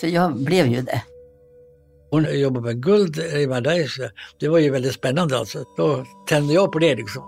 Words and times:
För 0.00 0.06
jag 0.06 0.36
blev 0.36 0.66
ju 0.66 0.82
det. 0.82 1.02
Hon 2.10 2.40
jobbade 2.40 2.66
med 2.66 2.82
guld 2.82 3.18
i 3.18 3.46
Malaysia. 3.46 4.10
Det 4.38 4.48
var 4.48 4.58
ju 4.58 4.70
väldigt 4.70 4.94
spännande 4.94 5.38
alltså. 5.38 5.64
Då 5.76 6.04
tände 6.28 6.52
jag 6.52 6.72
på 6.72 6.78
det 6.78 6.94
liksom. 6.94 7.22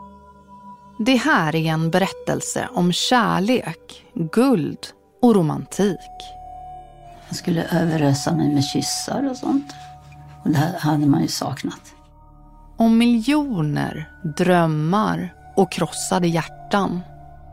Det 0.99 1.17
här 1.17 1.57
är 1.57 1.67
en 1.67 1.91
berättelse 1.91 2.69
om 2.75 2.93
kärlek, 2.93 4.05
guld 4.15 4.79
och 5.23 5.35
romantik. 5.35 5.99
Han 7.27 7.35
skulle 7.35 7.65
överösa 7.65 8.37
mig 8.37 8.55
med 8.55 8.65
kyssar 8.65 9.31
och 9.31 9.37
sånt. 9.37 9.75
Och 10.45 10.51
det 10.51 10.75
hade 10.79 11.07
man 11.07 11.23
ju 11.23 11.29
saknat. 11.29 11.95
Om 12.77 12.99
miljoner, 12.99 14.11
drömmar 14.37 15.35
och 15.57 15.73
krossade 15.73 16.29
hjärtan. 16.29 17.01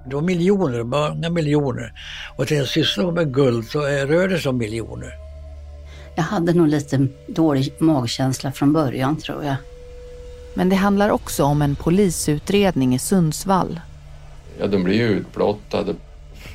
Det 0.05 0.15
var 0.15 0.21
miljoner, 0.21 0.83
många 0.83 1.29
miljoner. 1.29 1.93
Och 2.35 2.47
till 2.47 2.57
en 2.57 2.65
syssla 2.65 3.11
med 3.11 3.33
guld 3.33 3.65
så 3.67 3.79
rör 3.81 4.27
det 4.27 4.39
sig 4.39 4.49
om 4.49 4.57
miljoner. 4.57 5.13
Jag 6.15 6.23
hade 6.23 6.53
nog 6.53 6.67
lite 6.67 7.07
dålig 7.27 7.73
magkänsla 7.79 8.51
från 8.51 8.73
början 8.73 9.17
tror 9.17 9.43
jag. 9.43 9.55
Men 10.53 10.69
det 10.69 10.75
handlar 10.75 11.09
också 11.09 11.43
om 11.43 11.61
en 11.61 11.75
polisutredning 11.75 12.95
i 12.95 12.99
Sundsvall. 12.99 13.79
Ja, 14.59 14.67
de 14.67 14.83
blir 14.83 14.95
ju 14.95 15.07
utblottade. 15.07 15.95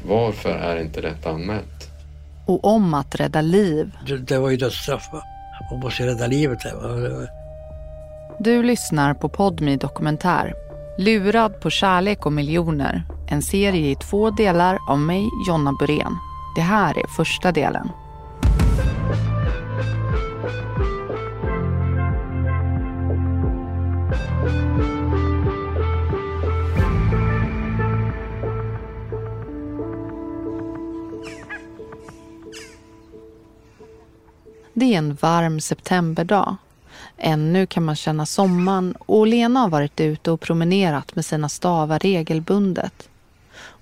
Varför 0.09 0.51
är 0.51 0.81
inte 0.81 1.01
detta 1.01 1.31
anmält? 1.31 1.91
Och 2.47 2.65
om 2.65 2.95
att 2.95 3.15
rädda 3.15 3.41
liv. 3.41 3.91
Det, 4.07 4.17
det 4.19 4.39
var 4.39 4.51
ju 4.51 4.57
dödsstraff. 4.57 5.09
Va? 5.13 5.23
Man 5.71 5.81
måste 5.81 6.07
rädda 6.07 6.27
livet. 6.27 6.59
Va? 6.65 7.29
Du 8.39 8.63
lyssnar 8.63 9.15
på 9.15 9.29
Podmi 9.29 9.77
Dokumentär. 9.77 10.55
Lurad 10.99 11.61
på 11.61 11.71
kärlek 11.71 12.27
och 12.27 12.33
miljoner. 12.33 13.03
En 13.27 13.43
serie 13.43 13.91
i 13.91 13.95
två 13.95 14.31
delar 14.31 14.79
av 14.89 14.99
mig, 14.99 15.31
Jonna 15.47 15.73
Burén. 15.73 16.17
Det 16.55 16.61
här 16.61 16.99
är 16.99 17.07
första 17.07 17.53
delen. 17.53 17.91
Det 34.77 34.95
är 34.95 34.99
en 34.99 35.15
varm 35.15 35.61
septemberdag. 35.61 36.57
Ännu 37.17 37.67
kan 37.67 37.85
man 37.85 37.97
känna 37.97 38.27
sommaren 38.27 38.95
och 38.99 39.27
Lena 39.27 39.61
har 39.61 39.69
varit 39.69 40.01
ute 40.01 40.31
och 40.31 40.41
promenerat 40.41 41.17
med 41.17 41.25
sina 41.25 41.49
stavar 41.49 41.99
regelbundet. 41.99 43.09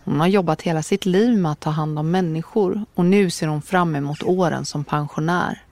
Hon 0.05 0.21
har 0.21 0.27
jobbat 0.27 0.63
hela 0.63 0.83
sitt 0.83 1.07
liv 1.07 1.39
med 1.39 1.53
att 1.53 1.61
ta 1.61 1.71
hand 1.71 1.99
om 1.99 2.11
människor 2.11 2.85
och 2.95 3.05
nu 3.05 3.31
ser 3.31 3.47
hon 3.47 3.63
fram 3.63 3.97
emot 3.97 4.23
åren 4.23 4.65
som 4.65 4.85
pensionär. 4.85 5.63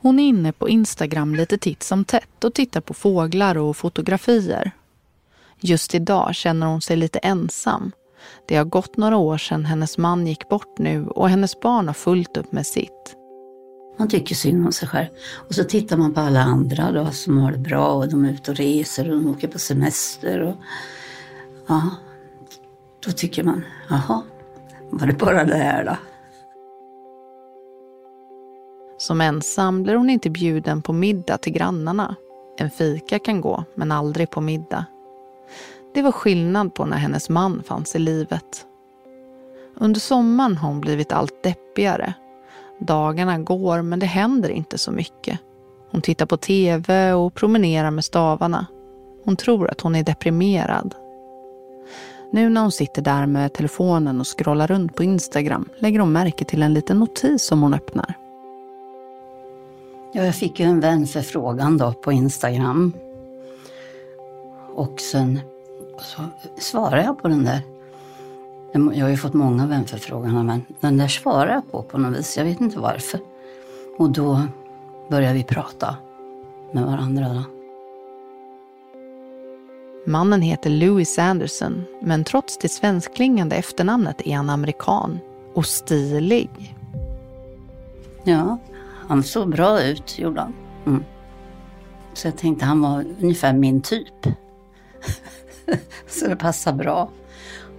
Hon 0.00 0.18
är 0.18 0.24
inne 0.24 0.52
på 0.52 0.68
Instagram 0.68 1.34
lite 1.34 1.58
titt 1.58 1.82
som 1.82 2.04
tätt 2.04 2.44
och 2.44 2.54
tittar 2.54 2.80
på 2.80 2.94
fåglar 2.94 3.58
och 3.58 3.76
fotografier. 3.76 4.70
Just 5.60 5.94
idag 5.94 6.34
känner 6.34 6.66
hon 6.66 6.80
sig 6.80 6.96
lite 6.96 7.18
ensam. 7.18 7.92
Det 8.48 8.56
har 8.56 8.64
gått 8.64 8.96
några 8.96 9.16
år 9.16 9.38
sedan 9.38 9.64
hennes 9.64 9.98
man 9.98 10.26
gick 10.26 10.48
bort 10.48 10.78
nu 10.78 11.06
och 11.06 11.28
hennes 11.28 11.60
barn 11.60 11.86
har 11.86 11.94
fullt 11.94 12.36
upp 12.36 12.52
med 12.52 12.66
sitt. 12.66 13.16
Man 13.96 14.08
tycker 14.08 14.34
synd 14.34 14.66
om 14.66 14.72
sig 14.72 14.88
själv. 14.88 15.08
Och 15.48 15.54
så 15.54 15.64
tittar 15.64 15.96
man 15.96 16.14
på 16.14 16.20
alla 16.20 16.40
andra 16.40 16.92
då, 16.92 17.10
som 17.10 17.38
har 17.38 17.52
det 17.52 17.58
bra 17.58 17.92
och 17.92 18.08
de 18.08 18.24
är 18.24 18.32
ute 18.32 18.50
och 18.50 18.56
reser 18.56 19.10
och 19.10 19.16
de 19.16 19.30
åker 19.30 19.48
på 19.48 19.58
semester. 19.58 20.40
Och, 20.40 20.54
ja, 21.66 21.90
då 23.06 23.12
tycker 23.12 23.44
man, 23.44 23.64
jaha, 23.90 24.22
var 24.90 25.06
det 25.06 25.18
bara 25.18 25.44
det 25.44 25.56
här 25.56 25.84
då? 25.84 25.96
Som 28.98 29.20
ensam 29.20 29.82
blir 29.82 29.94
hon 29.94 30.10
inte 30.10 30.30
bjuden 30.30 30.82
på 30.82 30.92
middag 30.92 31.38
till 31.38 31.52
grannarna. 31.52 32.16
En 32.58 32.70
fika 32.70 33.18
kan 33.18 33.40
gå, 33.40 33.64
men 33.74 33.92
aldrig 33.92 34.30
på 34.30 34.40
middag. 34.40 34.84
Det 35.94 36.02
var 36.02 36.12
skillnad 36.12 36.74
på 36.74 36.84
när 36.84 36.96
hennes 36.96 37.28
man 37.28 37.62
fanns 37.62 37.96
i 37.96 37.98
livet. 37.98 38.66
Under 39.76 40.00
sommaren 40.00 40.56
har 40.56 40.68
hon 40.68 40.80
blivit 40.80 41.12
allt 41.12 41.42
deppigare 41.42 42.14
Dagarna 42.78 43.38
går 43.38 43.82
men 43.82 43.98
det 43.98 44.06
händer 44.06 44.48
inte 44.48 44.78
så 44.78 44.90
mycket. 44.90 45.40
Hon 45.90 46.00
tittar 46.00 46.26
på 46.26 46.36
tv 46.36 47.12
och 47.12 47.34
promenerar 47.34 47.90
med 47.90 48.04
stavarna. 48.04 48.66
Hon 49.24 49.36
tror 49.36 49.70
att 49.70 49.80
hon 49.80 49.94
är 49.94 50.02
deprimerad. 50.02 50.94
Nu 52.34 52.48
när 52.48 52.60
hon 52.60 52.72
sitter 52.72 53.02
där 53.02 53.26
med 53.26 53.52
telefonen 53.52 54.20
och 54.20 54.38
scrollar 54.38 54.66
runt 54.66 54.96
på 54.96 55.02
Instagram 55.02 55.68
lägger 55.78 56.00
hon 56.00 56.12
märke 56.12 56.44
till 56.44 56.62
en 56.62 56.74
liten 56.74 56.98
notis 56.98 57.42
som 57.42 57.62
hon 57.62 57.74
öppnar. 57.74 58.14
Ja, 60.12 60.24
jag 60.24 60.34
fick 60.34 60.60
ju 60.60 60.66
en 60.66 60.80
vänförfrågan 60.80 61.78
då 61.78 61.92
på 61.92 62.12
Instagram. 62.12 62.92
Och 64.74 65.00
sen 65.00 65.40
så 65.98 66.22
svarade 66.58 67.02
jag 67.02 67.22
på 67.22 67.28
den 67.28 67.44
där. 67.44 67.60
Jag 68.72 69.04
har 69.04 69.10
ju 69.10 69.16
fått 69.16 69.34
många 69.34 69.66
vänförfrågningar 69.66 70.42
men 70.42 70.62
den 70.80 70.96
där 70.96 71.08
svarade 71.08 71.52
jag 71.52 71.72
på 71.72 71.82
på 71.82 71.98
något 71.98 72.18
vis. 72.18 72.36
Jag 72.36 72.44
vet 72.44 72.60
inte 72.60 72.78
varför. 72.78 73.20
Och 73.98 74.10
då 74.10 74.40
började 75.10 75.34
vi 75.34 75.44
prata 75.44 75.96
med 76.72 76.84
varandra. 76.84 77.28
Då. 77.28 77.53
Mannen 80.06 80.42
heter 80.42 80.70
Louis 80.70 81.18
Anderson 81.18 81.84
men 82.02 82.24
trots 82.24 82.58
det 82.58 82.68
svenskklingande 82.68 83.56
efternamnet 83.56 84.20
är 84.24 84.36
han 84.36 84.50
amerikan 84.50 85.18
och 85.54 85.66
stilig. 85.66 86.76
Ja, 88.24 88.58
han 89.08 89.22
såg 89.22 89.50
bra 89.50 89.82
ut 89.82 90.18
gjorde 90.18 90.40
han. 90.40 90.54
Mm. 90.86 91.04
Så 92.12 92.26
jag 92.28 92.36
tänkte 92.36 92.64
han 92.64 92.80
var 92.80 93.04
ungefär 93.20 93.52
min 93.52 93.82
typ. 93.82 94.26
så 96.08 96.28
det 96.28 96.36
passar 96.36 96.72
bra. 96.72 97.10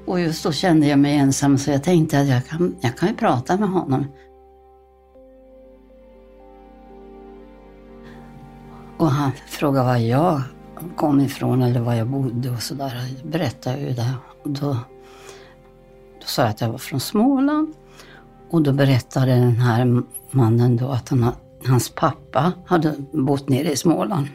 Och 0.06 0.20
just 0.20 0.44
då 0.44 0.52
kände 0.52 0.88
jag 0.88 1.00
mig 1.00 1.16
ensam 1.18 1.58
så 1.58 1.72
jag 1.72 1.84
tänkte 1.84 2.20
att 2.20 2.28
jag 2.28 2.48
kan, 2.48 2.76
jag 2.82 2.98
kan 2.98 3.10
ju 3.10 3.16
prata 3.16 3.58
med 3.58 3.70
honom. 3.70 4.06
Och 8.98 9.12
han 9.12 9.32
frågade 9.48 9.86
vad 9.86 10.02
jag 10.02 10.42
kom 10.96 11.22
ifrån 11.22 11.62
eller 11.62 11.80
var 11.80 11.94
jag 11.94 12.08
bodde 12.08 12.50
och 12.50 12.62
sådär. 12.62 12.94
Jag 13.22 13.32
berättade 13.32 13.80
ju 13.80 13.92
det. 13.92 14.14
Och 14.44 14.50
då, 14.50 14.78
då 16.20 16.26
sa 16.26 16.42
jag 16.42 16.50
att 16.50 16.62
jag 16.62 16.70
var 16.70 16.78
från 16.78 17.00
Småland. 17.00 17.74
Och 18.50 18.62
då 18.62 18.72
berättade 18.72 19.32
den 19.32 19.56
här 19.56 20.04
mannen 20.32 20.78
då 20.78 20.88
att 20.88 21.10
han, 21.10 21.32
hans 21.68 21.90
pappa 21.90 22.54
hade 22.66 22.96
bott 23.12 23.50
nere 23.50 23.72
i 23.72 23.76
Småland. 23.76 24.28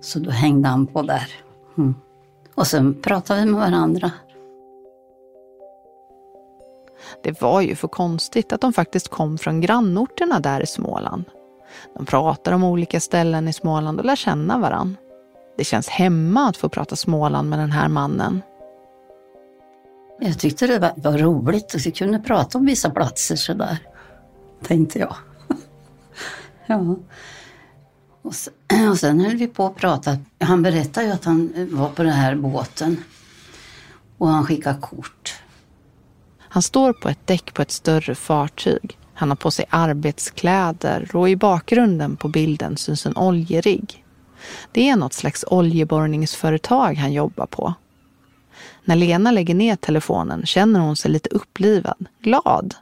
Så 0.00 0.18
då 0.18 0.30
hängde 0.30 0.68
han 0.68 0.86
på 0.86 1.02
där. 1.02 1.28
Mm. 1.78 1.94
Och 2.54 2.66
sen 2.66 2.94
pratade 3.02 3.40
vi 3.40 3.46
med 3.46 3.60
varandra. 3.60 4.10
Det 7.22 7.40
var 7.40 7.60
ju 7.60 7.74
för 7.74 7.88
konstigt 7.88 8.52
att 8.52 8.60
de 8.60 8.72
faktiskt 8.72 9.08
kom 9.08 9.38
från 9.38 9.60
grannorterna 9.60 10.40
där 10.40 10.62
i 10.62 10.66
Småland. 10.66 11.24
De 11.96 12.06
pratar 12.06 12.52
om 12.52 12.64
olika 12.64 13.00
ställen 13.00 13.48
i 13.48 13.52
Småland 13.52 13.98
och 13.98 14.04
lär 14.04 14.16
känna 14.16 14.58
varann. 14.58 14.96
Det 15.56 15.64
känns 15.64 15.88
hemma 15.88 16.48
att 16.48 16.56
få 16.56 16.68
prata 16.68 16.96
Småland 16.96 17.50
med 17.50 17.58
den 17.58 17.70
här 17.70 17.88
mannen. 17.88 18.42
Jag 20.20 20.38
tyckte 20.38 20.66
det 20.66 20.78
var, 20.78 20.92
var 20.96 21.18
roligt 21.18 21.74
att 21.74 21.86
vi 21.86 21.90
kunde 21.90 22.18
prata 22.18 22.58
om 22.58 22.66
vissa 22.66 22.90
platser 22.90 23.36
sådär. 23.36 23.78
Tänkte 24.62 24.98
jag. 24.98 25.14
ja. 26.66 26.96
Och 28.22 28.34
sen, 28.34 28.88
och 28.90 28.98
sen 28.98 29.20
höll 29.20 29.36
vi 29.36 29.46
på 29.46 29.66
att 29.66 29.76
prata. 29.76 30.18
Han 30.40 30.62
berättade 30.62 31.06
ju 31.06 31.12
att 31.12 31.24
han 31.24 31.68
var 31.70 31.88
på 31.88 32.02
den 32.02 32.12
här 32.12 32.34
båten. 32.34 33.04
Och 34.18 34.28
han 34.28 34.46
skickade 34.46 34.80
kort. 34.80 35.34
Han 36.38 36.62
står 36.62 36.92
på 36.92 37.08
ett 37.08 37.26
däck 37.26 37.54
på 37.54 37.62
ett 37.62 37.70
större 37.70 38.14
fartyg. 38.14 38.98
Han 39.20 39.28
har 39.28 39.36
på 39.36 39.50
sig 39.50 39.64
arbetskläder 39.70 41.16
och 41.16 41.30
i 41.30 41.36
bakgrunden 41.36 42.16
på 42.16 42.28
bilden 42.28 42.76
syns 42.76 43.06
en 43.06 43.16
oljerigg. 43.16 44.04
Det 44.72 44.88
är 44.88 44.96
något 44.96 45.12
slags 45.12 45.44
oljeborrningsföretag 45.48 46.94
han 46.94 47.12
jobbar 47.12 47.46
på. 47.46 47.74
När 48.84 48.96
Lena 48.96 49.30
lägger 49.30 49.54
ner 49.54 49.76
telefonen 49.76 50.46
känner 50.46 50.80
hon 50.80 50.96
sig 50.96 51.10
lite 51.10 51.28
upplivad, 51.28 52.06
glad. 52.22 52.74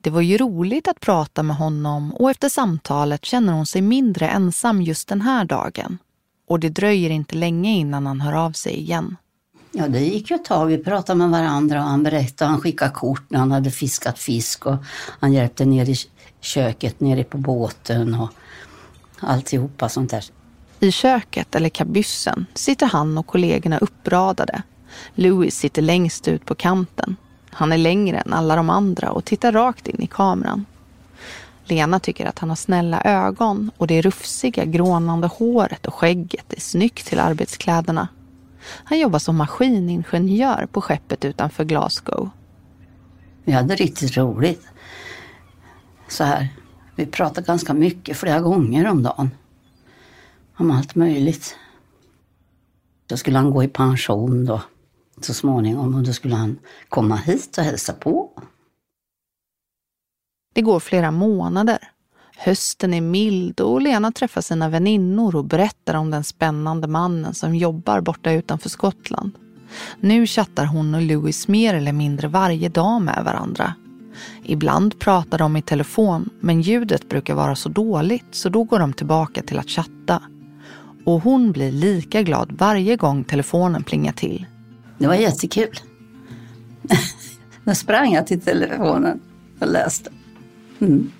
Det 0.00 0.10
var 0.10 0.20
ju 0.20 0.38
roligt 0.38 0.88
att 0.88 1.00
prata 1.00 1.42
med 1.42 1.56
honom 1.56 2.14
och 2.14 2.30
efter 2.30 2.48
samtalet 2.48 3.24
känner 3.24 3.52
hon 3.52 3.66
sig 3.66 3.82
mindre 3.82 4.28
ensam 4.28 4.82
just 4.82 5.08
den 5.08 5.20
här 5.20 5.44
dagen. 5.44 5.98
Och 6.48 6.60
det 6.60 6.68
dröjer 6.68 7.10
inte 7.10 7.36
länge 7.36 7.70
innan 7.70 8.06
han 8.06 8.20
hör 8.20 8.32
av 8.32 8.52
sig 8.52 8.80
igen. 8.80 9.16
Ja, 9.78 9.88
det 9.88 10.00
gick 10.00 10.30
ju 10.30 10.36
ett 10.36 10.44
tag. 10.44 10.66
Vi 10.66 10.78
pratade 10.78 11.18
med 11.18 11.30
varandra 11.30 11.78
och 11.78 11.88
han 11.88 12.02
berättade. 12.02 12.50
Han 12.50 12.60
skickade 12.60 12.90
kort 12.90 13.22
när 13.28 13.38
han 13.38 13.52
hade 13.52 13.70
fiskat 13.70 14.18
fisk 14.18 14.66
och 14.66 14.76
han 15.20 15.32
hjälpte 15.32 15.64
ner 15.64 15.88
i 15.88 15.94
köket 16.40 17.00
nere 17.00 17.24
på 17.24 17.38
båten 17.38 18.14
och 18.14 18.30
alltihopa 19.20 19.88
sånt 19.88 20.10
där. 20.10 20.24
I 20.80 20.92
köket, 20.92 21.54
eller 21.54 21.68
kabyssen, 21.68 22.46
sitter 22.54 22.86
han 22.86 23.18
och 23.18 23.26
kollegorna 23.26 23.78
uppradade. 23.78 24.62
Louis 25.14 25.58
sitter 25.58 25.82
längst 25.82 26.28
ut 26.28 26.44
på 26.44 26.54
kanten. 26.54 27.16
Han 27.50 27.72
är 27.72 27.78
längre 27.78 28.18
än 28.18 28.32
alla 28.32 28.56
de 28.56 28.70
andra 28.70 29.10
och 29.10 29.24
tittar 29.24 29.52
rakt 29.52 29.88
in 29.88 30.02
i 30.02 30.06
kameran. 30.06 30.64
Lena 31.64 32.00
tycker 32.00 32.26
att 32.26 32.38
han 32.38 32.48
har 32.48 32.56
snälla 32.56 33.02
ögon 33.02 33.70
och 33.76 33.86
det 33.86 34.02
rufsiga 34.02 34.64
grånande 34.64 35.26
håret 35.26 35.86
och 35.86 35.94
skägget 35.94 36.52
är 36.52 36.60
snyggt 36.60 37.06
till 37.06 37.18
arbetskläderna. 37.18 38.08
Han 38.68 38.98
jobbar 38.98 39.18
som 39.18 39.36
maskiningenjör 39.36 40.66
på 40.72 40.80
skeppet 40.80 41.24
utanför 41.24 41.64
Glasgow. 41.64 42.30
Vi 43.44 43.52
hade 43.52 43.74
riktigt 43.74 44.16
roligt. 44.16 44.68
Så 46.08 46.24
här. 46.24 46.48
Vi 46.96 47.06
pratade 47.06 47.46
ganska 47.46 47.74
mycket, 47.74 48.16
flera 48.16 48.40
gånger 48.40 48.86
om 48.86 49.02
dagen. 49.02 49.30
Om 50.56 50.70
allt 50.70 50.94
möjligt. 50.94 51.56
Då 53.06 53.16
skulle 53.16 53.38
han 53.38 53.50
gå 53.50 53.64
i 53.64 53.68
pension 53.68 54.44
då, 54.44 54.62
så 55.20 55.34
småningom. 55.34 55.94
Och 55.94 56.02
då 56.02 56.12
skulle 56.12 56.34
han 56.34 56.58
komma 56.88 57.16
hit 57.16 57.58
och 57.58 57.64
hälsa 57.64 57.92
på. 57.92 58.30
Det 60.54 60.62
går 60.62 60.80
flera 60.80 61.10
månader. 61.10 61.78
Hösten 62.40 62.94
är 62.94 63.00
mild 63.00 63.60
och 63.60 63.80
Lena 63.80 64.12
träffar 64.12 64.40
sina 64.40 64.68
väninnor 64.68 65.36
och 65.36 65.44
berättar 65.44 65.94
om 65.94 66.10
den 66.10 66.24
spännande 66.24 66.88
mannen 66.88 67.34
som 67.34 67.54
jobbar 67.54 68.00
borta 68.00 68.32
utanför 68.32 68.68
Skottland. 68.68 69.30
Nu 70.00 70.26
chattar 70.26 70.64
hon 70.64 70.94
och 70.94 71.02
Louis 71.02 71.48
mer 71.48 71.74
eller 71.74 71.92
mindre 71.92 72.28
varje 72.28 72.68
dag 72.68 73.02
med 73.02 73.24
varandra. 73.24 73.74
Ibland 74.44 74.98
pratar 74.98 75.38
de 75.38 75.56
i 75.56 75.62
telefon 75.62 76.30
men 76.40 76.60
ljudet 76.60 77.08
brukar 77.08 77.34
vara 77.34 77.56
så 77.56 77.68
dåligt 77.68 78.26
så 78.30 78.48
då 78.48 78.64
går 78.64 78.78
de 78.78 78.92
tillbaka 78.92 79.42
till 79.42 79.58
att 79.58 79.68
chatta. 79.68 80.22
Och 81.04 81.22
hon 81.22 81.52
blir 81.52 81.72
lika 81.72 82.22
glad 82.22 82.52
varje 82.52 82.96
gång 82.96 83.24
telefonen 83.24 83.84
plingar 83.84 84.12
till. 84.12 84.46
Det 84.98 85.06
var 85.06 85.14
jättekul. 85.14 85.80
Då 87.64 87.74
sprang 87.74 88.12
jag 88.12 88.26
till 88.26 88.40
telefonen 88.40 89.20
och 89.60 89.68
läste. 89.68 90.10
Mm. 90.78 91.10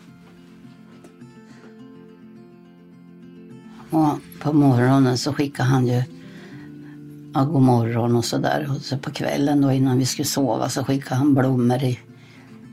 Och 3.91 4.19
på 4.41 4.53
morgonen 4.53 5.19
så 5.19 5.33
skickade 5.33 5.69
han 5.69 5.87
ju 5.87 6.03
ja, 7.35 7.45
god 7.45 7.63
morgon 7.63 8.17
och 8.17 8.25
sådär. 8.25 8.71
Och 8.71 8.83
så 8.83 8.99
på 8.99 9.11
kvällen 9.11 9.61
då 9.61 9.73
innan 9.73 9.99
vi 9.99 10.07
skulle 10.07 10.27
sova 10.27 10.69
så 10.69 10.85
skickade 10.85 11.15
han 11.15 11.35
blommor 11.35 11.83
i, 11.83 11.99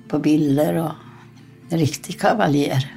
på 0.07 0.19
bilder 0.19 0.75
och 0.75 0.91
en 1.69 1.79
riktig 1.79 2.19
kavaljer. 2.19 2.91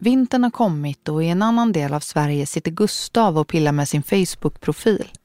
Vintern 0.00 0.44
har 0.44 0.50
kommit 0.50 1.08
och 1.08 1.24
i 1.24 1.28
en 1.28 1.42
annan 1.42 1.72
del 1.72 1.94
av 1.94 2.00
Sverige 2.00 2.46
sitter 2.46 2.70
Gustav 2.70 3.38
och 3.38 3.48
pillar 3.48 3.72
med 3.72 3.88
sin 3.88 4.02
Facebook-profil. 4.02 5.17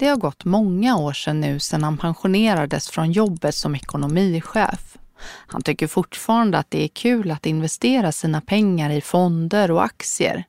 Det 0.00 0.06
har 0.06 0.16
gått 0.16 0.44
många 0.44 0.96
år 0.96 1.12
sedan 1.12 1.40
nu 1.40 1.58
sedan 1.58 1.84
han 1.84 1.96
pensionerades 1.98 2.88
från 2.88 3.12
jobbet 3.12 3.54
som 3.54 3.74
ekonomichef. 3.74 4.98
Han 5.22 5.62
tycker 5.62 5.86
fortfarande 5.86 6.58
att 6.58 6.70
det 6.70 6.84
är 6.84 6.88
kul 6.88 7.30
att 7.30 7.46
investera 7.46 8.12
sina 8.12 8.40
pengar 8.40 8.90
i 8.90 9.00
fonder 9.00 9.70
och 9.70 9.84
aktier. 9.84 10.44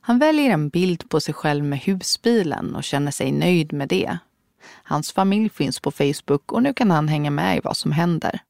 Han 0.00 0.18
väljer 0.18 0.50
en 0.50 0.68
bild 0.68 1.08
på 1.08 1.20
sig 1.20 1.34
själv 1.34 1.64
med 1.64 1.78
husbilen 1.78 2.74
och 2.74 2.84
känner 2.84 3.10
sig 3.10 3.32
nöjd 3.32 3.72
med 3.72 3.88
det. 3.88 4.18
Hans 4.82 5.12
familj 5.12 5.48
finns 5.48 5.80
på 5.80 5.90
Facebook 5.90 6.52
och 6.52 6.62
nu 6.62 6.74
kan 6.74 6.90
han 6.90 7.08
hänga 7.08 7.30
med 7.30 7.56
i 7.56 7.60
vad 7.64 7.76
som 7.76 7.92
händer. 7.92 8.40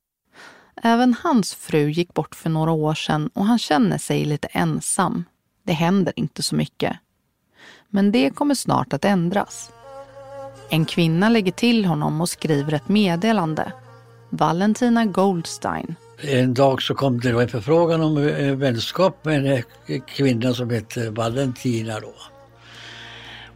Även 0.83 1.15
hans 1.23 1.55
fru 1.55 1.91
gick 1.91 2.15
bort 2.15 2.35
för 2.35 2.51
några 2.51 2.73
år 2.73 2.95
sedan 2.95 3.31
och 3.35 3.47
han 3.47 3.59
känner 3.59 3.99
sig 3.99 4.25
lite 4.25 4.49
ensam. 4.49 5.25
Det 5.63 5.73
händer 5.73 6.13
inte 6.17 6.43
så 6.43 6.55
mycket. 6.55 6.97
Men 7.89 8.13
det 8.13 8.31
kommer 8.31 8.55
snart 8.55 8.93
att 8.93 9.05
ändras. 9.05 9.71
En 10.73 10.85
kvinna 10.85 11.29
lägger 11.29 11.53
till 11.53 11.85
honom 11.85 12.21
och 12.21 12.29
skriver 12.29 12.73
ett 12.73 12.89
meddelande. 12.89 13.73
Valentina 14.31 15.05
Goldstein. 15.05 15.95
En 16.21 16.55
dag 16.55 16.83
så 16.83 16.95
kom 16.95 17.21
det 17.21 17.29
en 17.29 17.49
förfrågan 17.49 18.01
om 18.01 18.29
eh, 18.29 18.55
vänskap 18.55 19.25
med 19.25 19.37
en 19.37 19.47
eh, 19.87 20.03
kvinna 20.07 20.55
som 20.55 20.71
hette 20.71 21.11
Valentina 21.11 22.01
då. 22.01 22.15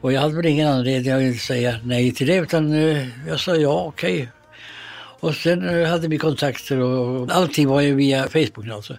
Och 0.01 0.13
jag 0.13 0.21
hade 0.21 0.37
väl 0.37 0.47
ingen 0.47 0.69
anledning 0.69 1.31
att 1.31 1.37
säga 1.37 1.77
nej 1.85 2.13
till 2.13 2.27
det 2.27 2.37
utan 2.37 2.73
eh, 2.73 3.29
jag 3.29 3.41
sa 3.41 3.57
ja, 3.57 3.85
okej. 3.87 4.15
Okay. 4.15 4.29
Och 5.21 5.35
sen 5.35 5.87
hade 5.87 6.09
vi 6.09 6.19
kontakter 6.19 6.79
och 6.79 7.31
allting 7.31 7.69
var 7.69 7.81
ju 7.81 7.95
via 7.95 8.23
Facebook 8.23 8.69
alltså. 8.73 8.97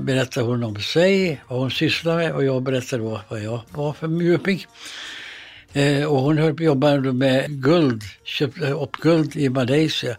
berättade 0.00 0.46
hon 0.46 0.64
om 0.64 0.80
sig, 0.80 1.42
vad 1.48 1.58
hon 1.58 1.70
sysslade 1.70 2.16
med 2.16 2.32
och 2.32 2.44
jag 2.44 2.62
berättade 2.62 3.02
då 3.02 3.20
vad 3.28 3.42
jag 3.42 3.60
var 3.70 3.92
för 3.92 4.08
mjuping. 4.08 4.66
Eh, 5.76 6.04
och 6.04 6.20
hon 6.20 6.38
höll 6.38 6.54
på 6.54 6.62
att 6.62 6.66
jobba 6.66 6.96
med 6.96 7.62
guld, 7.62 8.02
köpte 8.24 8.68
eh, 8.68 8.82
upp 8.82 8.96
guld 8.96 9.36
i 9.36 9.48
Malaysia. 9.48 10.16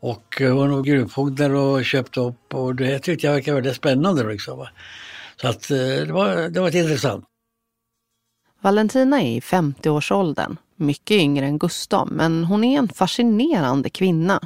Och 0.00 0.40
eh, 0.40 0.56
hon 0.56 0.70
var 0.70 0.82
gruvfogdar 0.82 1.50
och 1.50 1.84
köpte 1.84 2.20
upp 2.20 2.54
och 2.54 2.74
det 2.74 2.98
tyckte 2.98 3.26
jag 3.26 3.34
verkade 3.34 3.54
väldigt 3.54 3.76
spännande. 3.76 4.28
Liksom. 4.28 4.66
Så 5.40 5.48
att 5.48 5.70
eh, 5.70 5.76
det 5.76 6.12
var, 6.12 6.48
det 6.48 6.60
var 6.60 6.76
intressant. 6.76 7.24
Valentina 8.60 9.22
är 9.22 9.36
i 9.36 9.40
50-årsåldern, 9.40 10.56
mycket 10.76 11.14
yngre 11.14 11.46
än 11.46 11.58
Gustav, 11.58 12.08
men 12.12 12.44
hon 12.44 12.64
är 12.64 12.78
en 12.78 12.88
fascinerande 12.88 13.90
kvinna. 13.90 14.40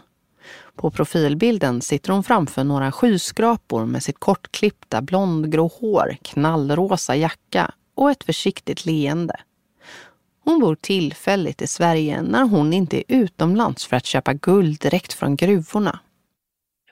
På 0.76 0.90
profilbilden 0.90 1.80
sitter 1.80 2.12
hon 2.12 2.24
framför 2.24 2.64
några 2.64 2.92
skyskrapor 2.92 3.86
med 3.86 4.02
sitt 4.02 4.18
kortklippta 4.18 5.02
blondgrå 5.02 5.70
hår, 5.80 6.16
knallrosa 6.22 7.16
jacka 7.16 7.70
och 7.94 8.10
ett 8.10 8.24
försiktigt 8.24 8.86
leende. 8.86 9.40
Hon 10.48 10.60
bor 10.60 10.74
tillfälligt 10.74 11.62
i 11.62 11.66
Sverige 11.66 12.22
när 12.22 12.44
hon 12.44 12.72
inte 12.72 12.96
är 12.96 13.04
utomlands 13.08 13.86
för 13.86 13.96
att 13.96 14.06
köpa 14.06 14.32
guld 14.32 14.80
direkt 14.80 15.12
från 15.12 15.36
gruvorna. 15.36 15.98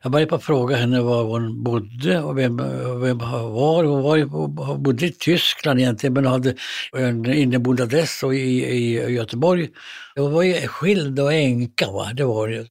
Jag 0.02 0.12
började 0.12 0.30
på 0.30 0.38
fråga 0.38 0.76
henne 0.76 1.00
var 1.00 1.25
hon 1.25 1.64
bodde 1.64 2.22
och 2.22 2.38
vem, 2.38 2.56
vem 3.00 3.18
var. 3.18 3.84
Hon 3.84 4.02
var, 4.02 4.76
bodde 4.78 5.06
i 5.06 5.12
Tyskland 5.12 5.80
egentligen 5.80 6.12
men 6.14 6.26
hade 6.26 6.54
en 6.96 7.32
inneboende 7.32 7.82
adress 7.82 8.22
i, 8.25 8.36
i 8.36 9.14
Göteborg. 9.14 9.68
Hon 10.16 10.32
var 10.32 10.42
ju 10.42 10.68
skild 10.68 11.20
och 11.20 11.32
änka, 11.32 11.90
va? 11.90 12.12
det 12.14 12.25
var 12.25 12.48
det. 12.48 12.66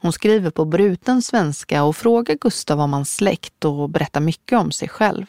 Hon 0.00 0.12
skriver 0.12 0.50
på 0.50 0.64
bruten 0.64 1.22
svenska 1.22 1.84
och 1.84 1.96
frågar 1.96 2.34
Gustav 2.34 2.80
om 2.80 2.92
hans 2.92 3.14
släkt 3.14 3.64
och 3.64 3.90
berättar 3.90 4.20
mycket 4.20 4.58
om 4.58 4.72
sig 4.72 4.88
själv. 4.88 5.26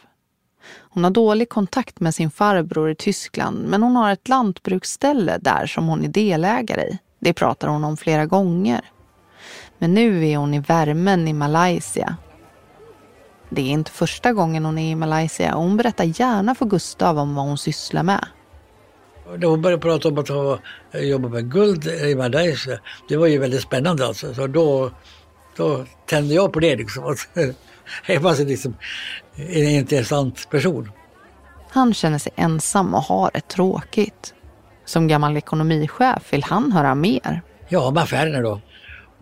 Hon 0.94 1.04
har 1.04 1.10
dålig 1.10 1.48
kontakt 1.48 2.00
med 2.00 2.14
sin 2.14 2.30
farbror 2.30 2.90
i 2.90 2.94
Tyskland 2.94 3.68
men 3.68 3.82
hon 3.82 3.96
har 3.96 4.12
ett 4.12 4.28
lantbruksställe 4.28 5.38
där 5.40 5.66
som 5.66 5.86
hon 5.86 6.04
är 6.04 6.08
delägare 6.08 6.82
i. 6.82 6.98
Det 7.18 7.32
pratar 7.32 7.68
hon 7.68 7.84
om 7.84 7.96
flera 7.96 8.26
gånger. 8.26 8.80
Men 9.78 9.94
nu 9.94 10.28
är 10.28 10.36
hon 10.36 10.54
i 10.54 10.58
värmen 10.58 11.28
i 11.28 11.32
Malaysia. 11.32 12.16
Det 13.50 13.62
är 13.62 13.66
inte 13.66 13.90
första 13.90 14.32
gången 14.32 14.64
hon 14.64 14.78
är 14.78 14.90
i 14.90 14.94
Malaysia 14.94 15.54
och 15.54 15.62
hon 15.62 15.76
berättar 15.76 16.04
gärna 16.04 16.54
för 16.54 16.66
Gustav 16.66 17.18
om 17.18 17.34
vad 17.34 17.44
hon 17.44 17.58
sysslar 17.58 18.02
med. 18.02 18.26
När 19.36 19.46
hon 19.46 19.62
började 19.62 19.82
prata 19.82 20.08
om 20.08 20.18
att 20.18 20.30
jobba 21.02 21.28
med 21.28 21.52
guld 21.52 21.86
i 21.86 22.14
Malaysia, 22.14 22.78
det 23.08 23.16
var 23.16 23.26
ju 23.26 23.38
väldigt 23.38 23.62
spännande 23.62 24.06
alltså. 24.06 24.34
Så 24.34 24.46
då, 24.46 24.90
då 25.56 25.84
tände 26.06 26.34
jag 26.34 26.52
på 26.52 26.60
det 26.60 26.76
liksom. 26.76 27.16
Det 28.06 28.18
var 28.18 28.44
liksom 28.44 28.76
en 29.36 29.68
intressant 29.68 30.50
person. 30.50 30.92
Han 31.70 31.94
känner 31.94 32.18
sig 32.18 32.32
ensam 32.36 32.94
och 32.94 33.02
har 33.02 33.30
det 33.34 33.48
tråkigt. 33.48 34.34
Som 34.84 35.08
gammal 35.08 35.36
ekonomichef 35.36 36.32
vill 36.32 36.44
han 36.44 36.72
höra 36.72 36.94
mer. 36.94 37.42
Ja, 37.68 37.90
med 37.90 38.02
affärerna 38.02 38.40
då. 38.40 38.60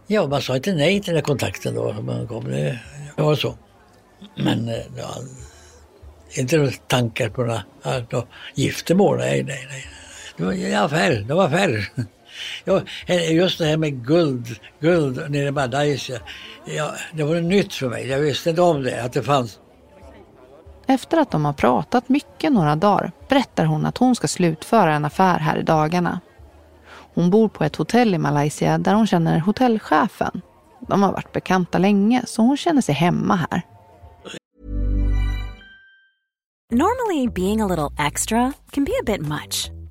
Ja, 0.06 0.26
man 0.26 0.42
sa 0.42 0.56
inte 0.56 0.72
nej 0.72 1.02
till 1.02 1.14
den 1.14 1.22
kontakten 1.22 1.74
då. 1.74 1.92
Man 1.92 2.26
kom. 2.26 2.44
Det 2.44 2.78
var 3.16 3.34
så. 3.34 3.54
Men 4.36 4.68
eh, 4.68 4.74
ja, 4.96 5.14
inte 6.30 6.56
några 6.56 6.70
tankar 6.70 7.28
på 7.28 7.42
några, 7.42 7.62
några 8.10 8.26
giftermål. 8.54 9.18
Nej, 9.18 9.42
nej, 9.42 9.66
nej. 9.70 9.86
Det 10.36 10.44
var 10.44 10.84
affärer. 10.84 11.20
Det 11.20 11.34
var 11.34 11.46
affärer. 11.46 11.90
Ja, 12.64 12.80
just 13.30 13.58
det 13.58 13.64
här 13.64 13.76
med 13.76 14.06
guld, 14.06 14.46
guld 14.80 15.30
nere 15.30 15.46
i 15.46 15.50
Malaysia. 15.50 16.18
Ja, 16.64 16.92
det 17.12 17.22
var 17.22 17.40
nytt 17.40 17.74
för 17.74 17.88
mig. 17.88 18.08
Jag 18.08 18.18
visste 18.18 18.50
inte 18.50 18.62
om 18.62 18.82
det, 18.82 19.04
att 19.04 19.12
det 19.12 19.22
fanns. 19.22 19.58
Efter 20.86 21.18
att 21.18 21.30
de 21.30 21.44
har 21.44 21.52
pratat 21.52 22.08
mycket 22.08 22.52
några 22.52 22.76
dagar 22.76 23.12
berättar 23.28 23.64
hon 23.64 23.86
att 23.86 23.98
hon 23.98 24.16
ska 24.16 24.28
slutföra 24.28 24.94
en 24.94 25.04
affär 25.04 25.38
här 25.38 25.56
i 25.56 25.62
dagarna. 25.62 26.20
Hon 27.14 27.30
bor 27.30 27.48
på 27.48 27.64
ett 27.64 27.76
hotell 27.76 28.14
i 28.14 28.18
Malaysia 28.18 28.78
där 28.78 28.94
hon 28.94 29.06
känner 29.06 29.38
hotellchefen. 29.38 30.40
De 30.88 31.02
har 31.02 31.12
varit 31.12 31.32
bekanta 31.32 31.78
länge 31.78 32.22
så 32.26 32.42
hon 32.42 32.56
känner 32.56 32.82
sig 32.82 32.94
hemma 32.94 33.36
här. 33.50 33.62
Normally 36.72 37.28
being 37.28 37.60
a 37.60 37.66
little 37.66 38.06
extra 38.06 38.52
can 38.70 38.84
be 38.84 38.92
a 38.92 39.02
bit 39.06 39.20
much. 39.20 39.79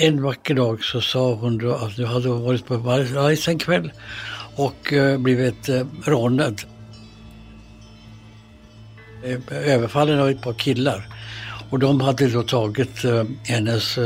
En 0.00 0.22
vacker 0.22 0.54
dag 0.54 0.84
så 0.84 1.00
sa 1.00 1.34
hon 1.34 1.58
då 1.58 1.74
att 1.74 1.98
nu 1.98 2.04
hade 2.04 2.28
varit 2.28 2.66
på 2.66 2.76
Vargais 2.76 3.48
en 3.48 3.58
kväll 3.58 3.92
och 4.56 4.92
eh, 4.92 5.18
blivit 5.18 5.68
eh, 5.68 5.86
rånad. 6.04 6.62
Eh, 9.24 9.38
överfallen 9.50 10.20
av 10.20 10.28
ett 10.28 10.42
par 10.42 10.52
killar. 10.52 11.08
Och 11.70 11.78
de 11.78 12.00
hade 12.00 12.28
då 12.28 12.42
tagit 12.42 13.02
hennes 13.44 13.98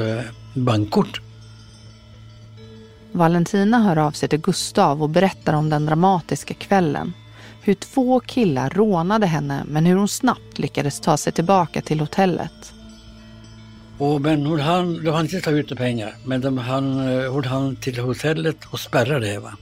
bankkort. 0.55 1.21
Valentina 3.13 3.79
hör 3.79 3.97
av 3.97 4.11
sig 4.11 4.29
till 4.29 4.41
Gustav 4.41 5.03
och 5.03 5.11
berättar 5.11 5.53
om 5.53 5.71
den 5.71 5.87
dramatiska 5.87 6.55
kvällen. 6.55 7.13
Hur 7.63 7.75
två 7.75 8.21
killar 8.21 8.71
rånade 8.71 9.27
henne 9.27 9.65
men 9.67 9.87
hur 9.87 9.97
hon 9.97 10.09
snabbt 10.09 10.59
lyckades 10.59 11.01
ta 11.01 11.17
sig 11.17 11.33
tillbaka 11.33 11.81
till 11.81 12.01
hotellet. 12.01 12.76
Och, 13.99 14.21
men 14.21 14.47
hon 14.47 14.61
hann, 14.61 15.05
de 15.05 15.11
hann 15.11 15.25
inte 15.25 15.41
ta 15.41 15.51
ut 15.51 15.77
pengar, 15.77 16.15
men 16.25 16.41
de 16.41 16.59
hann, 16.59 17.09
eh, 17.09 17.33
hon 17.33 17.45
hann 17.45 17.77
till 17.77 17.99
hotellet 17.99 18.57
och 18.71 18.81
spärra 18.81 19.19
det. 19.19 19.39
Va? 19.39 19.57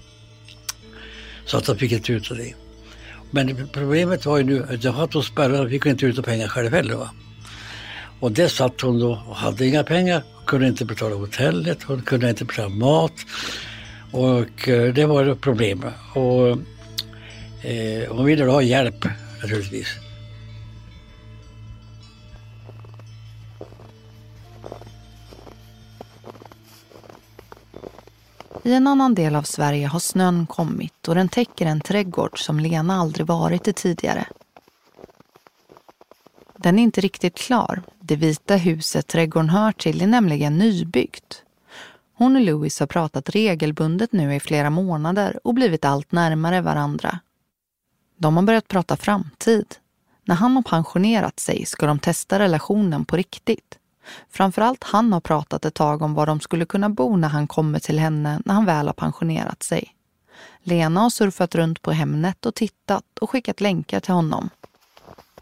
Så 1.46 1.56
att 1.56 1.64
de 1.64 1.78
fick 1.78 1.92
inte 1.92 2.12
ut 2.12 2.28
det. 2.28 2.54
Men 3.30 3.68
problemet 3.72 4.26
var 4.26 4.38
ju 4.38 4.44
nu 4.44 4.62
att 4.62 4.84
att 4.98 5.14
hon 5.14 5.22
spärrade 5.22 5.70
fick 5.70 5.82
hon 5.82 5.92
inte 5.92 6.06
ut 6.06 6.24
pengar 6.24 6.48
själv 6.48 6.72
heller. 6.72 6.94
Va? 6.94 7.10
Och 8.20 8.32
det 8.32 8.48
satt 8.48 8.80
hon 8.80 9.00
då 9.00 9.22
och 9.28 9.36
hade 9.36 9.66
inga 9.66 9.84
pengar, 9.84 10.22
kunde 10.46 10.66
inte 10.66 10.84
betala 10.84 11.14
hotellet, 11.14 11.82
hon 11.82 12.02
kunde 12.02 12.30
inte 12.30 12.44
betala 12.44 12.68
mat. 12.68 13.12
Och 14.10 14.68
eh, 14.68 14.94
det 14.94 15.06
var 15.06 15.26
ett 15.26 15.40
problem. 15.40 15.84
Och 16.14 16.48
eh, 17.68 18.08
hon 18.08 18.24
ville 18.24 18.44
ha 18.44 18.62
hjälp 18.62 19.04
naturligtvis. 19.42 20.03
I 28.66 28.72
en 28.72 28.86
annan 28.86 29.14
del 29.14 29.36
av 29.36 29.42
Sverige 29.42 29.86
har 29.86 29.98
snön 29.98 30.46
kommit 30.46 31.08
och 31.08 31.14
den 31.14 31.28
täcker 31.28 31.66
en 31.66 31.80
trädgård 31.80 32.44
som 32.44 32.60
Lena 32.60 32.94
aldrig 32.94 33.26
varit 33.26 33.68
i 33.68 33.72
tidigare. 33.72 34.26
Den 36.56 36.78
är 36.78 36.82
inte 36.82 37.00
riktigt 37.00 37.36
klar. 37.36 37.82
Det 38.00 38.16
vita 38.16 38.56
huset 38.56 39.06
trädgården 39.06 39.50
hör 39.50 39.72
till 39.72 40.02
är 40.02 40.06
nämligen 40.06 40.58
nybyggt. 40.58 41.42
Hon 42.14 42.36
och 42.36 42.42
Louis 42.42 42.80
har 42.80 42.86
pratat 42.86 43.30
regelbundet 43.30 44.12
nu 44.12 44.34
i 44.34 44.40
flera 44.40 44.70
månader 44.70 45.40
och 45.44 45.54
blivit 45.54 45.84
allt 45.84 46.12
närmare 46.12 46.60
varandra. 46.60 47.18
De 48.16 48.36
har 48.36 48.42
börjat 48.42 48.68
prata 48.68 48.96
framtid. 48.96 49.66
När 50.24 50.34
han 50.34 50.56
har 50.56 50.62
pensionerat 50.62 51.40
sig 51.40 51.66
ska 51.66 51.86
de 51.86 51.98
testa 51.98 52.38
relationen 52.38 53.04
på 53.04 53.16
riktigt. 53.16 53.78
Framförallt 54.30 54.84
han 54.84 55.12
har 55.12 55.20
pratat 55.20 55.64
ett 55.64 55.74
tag 55.74 56.02
om 56.02 56.14
var 56.14 56.26
de 56.26 56.40
skulle 56.40 56.64
kunna 56.64 56.88
bo 56.88 57.16
när 57.16 57.28
han 57.28 57.46
kommer 57.46 57.78
till 57.78 57.98
henne 57.98 58.40
när 58.44 58.54
han 58.54 58.64
väl 58.64 58.86
har 58.86 58.94
pensionerat 58.94 59.62
sig. 59.62 59.94
Lena 60.62 61.00
har 61.00 61.10
surfat 61.10 61.54
runt 61.54 61.82
på 61.82 61.92
Hemnet 61.92 62.46
och 62.46 62.54
tittat 62.54 63.18
och 63.20 63.30
skickat 63.30 63.60
länkar 63.60 64.00
till 64.00 64.14
honom. 64.14 64.50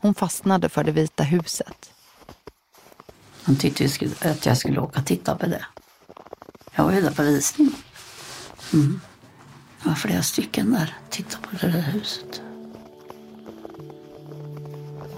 Hon 0.01 0.15
fastnade 0.15 0.69
för 0.69 0.85
det 0.85 0.93
vita 0.93 1.23
huset. 1.23 1.93
Han 3.43 3.57
tyckte 3.57 3.89
att 4.21 4.47
jag 4.47 4.59
skulle 4.59 4.81
åka 4.81 5.01
och 5.01 5.07
titta 5.07 5.37
på 5.37 5.47
det. 5.47 5.65
Jag 6.75 6.85
var 6.85 6.93
ju 6.93 7.01
där 7.01 7.11
på 7.11 7.23
visning. 7.23 7.71
Mm. 8.73 9.01
Det 9.83 9.89
var 9.89 9.95
flera 9.97 10.23
stycken 10.23 10.73
där. 10.73 10.97
Titta 11.11 11.39
på 11.39 11.57
det 11.61 11.73
där 11.73 11.81
huset. 11.81 12.43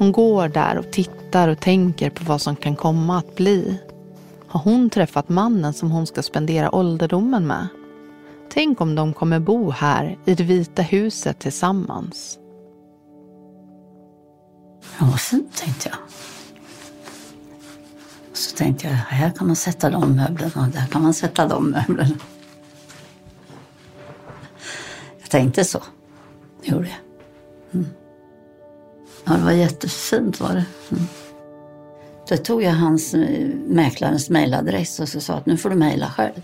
Hon 0.04 0.12
går 0.12 0.48
där 0.48 0.78
och 0.78 0.90
tittar 0.92 1.48
och 1.48 1.60
tänker 1.60 2.10
på 2.10 2.24
vad 2.24 2.40
som 2.40 2.56
kan 2.56 2.76
komma 2.76 3.18
att 3.18 3.34
bli. 3.34 3.78
Har 4.46 4.60
hon 4.60 4.90
träffat 4.90 5.28
mannen 5.28 5.72
som 5.72 5.90
hon 5.90 6.06
ska 6.06 6.22
spendera 6.22 6.74
ålderdomen 6.74 7.46
med? 7.46 7.68
Tänk 8.50 8.80
om 8.80 8.94
de 8.94 9.12
kommer 9.12 9.40
bo 9.40 9.70
här 9.70 10.18
i 10.24 10.34
det 10.34 10.44
vita 10.44 10.82
huset 10.82 11.38
tillsammans. 11.38 12.38
Ja, 14.98 15.12
fint, 15.12 15.56
tänkte 15.56 15.88
jag. 15.88 15.98
Så 18.32 18.56
tänkte 18.56 18.86
jag, 18.86 18.94
här 18.94 19.30
kan 19.30 19.46
man 19.46 19.56
sätta 19.56 19.90
de 19.90 20.16
möblerna 20.16 20.66
och 20.66 20.72
där 20.72 20.86
kan 20.86 21.02
man 21.02 21.14
sätta 21.14 21.48
de 21.48 21.70
möblerna. 21.70 22.16
Jag 25.20 25.30
tänkte 25.30 25.64
så. 25.64 25.82
Det 26.62 26.70
gjorde 26.70 26.88
jag. 26.88 26.98
Mm. 27.80 27.90
Ja, 29.24 29.32
det 29.32 29.44
var 29.44 29.52
jättefint 29.52 30.40
var 30.40 30.48
det. 30.48 30.64
Mm. 30.90 31.04
Då 32.28 32.36
tog 32.36 32.62
jag 32.62 32.72
hans 32.72 33.14
eh, 33.14 33.48
mäklarens 33.66 34.30
mejladress 34.30 35.00
och 35.00 35.08
så 35.08 35.20
sa 35.20 35.34
att 35.34 35.46
nu 35.46 35.56
får 35.56 35.70
du 35.70 35.76
mejla 35.76 36.10
själv. 36.10 36.42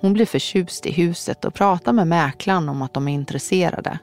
Hon 0.00 0.12
blir 0.12 0.26
förtjust 0.26 0.86
i 0.86 0.92
huset 0.92 1.44
och 1.44 1.54
pratar 1.54 1.92
med 1.92 2.06
mäklaren 2.06 2.68
om 2.68 2.82
att 2.82 2.94
de 2.94 3.08
är 3.08 3.12
intresserade. 3.12 3.98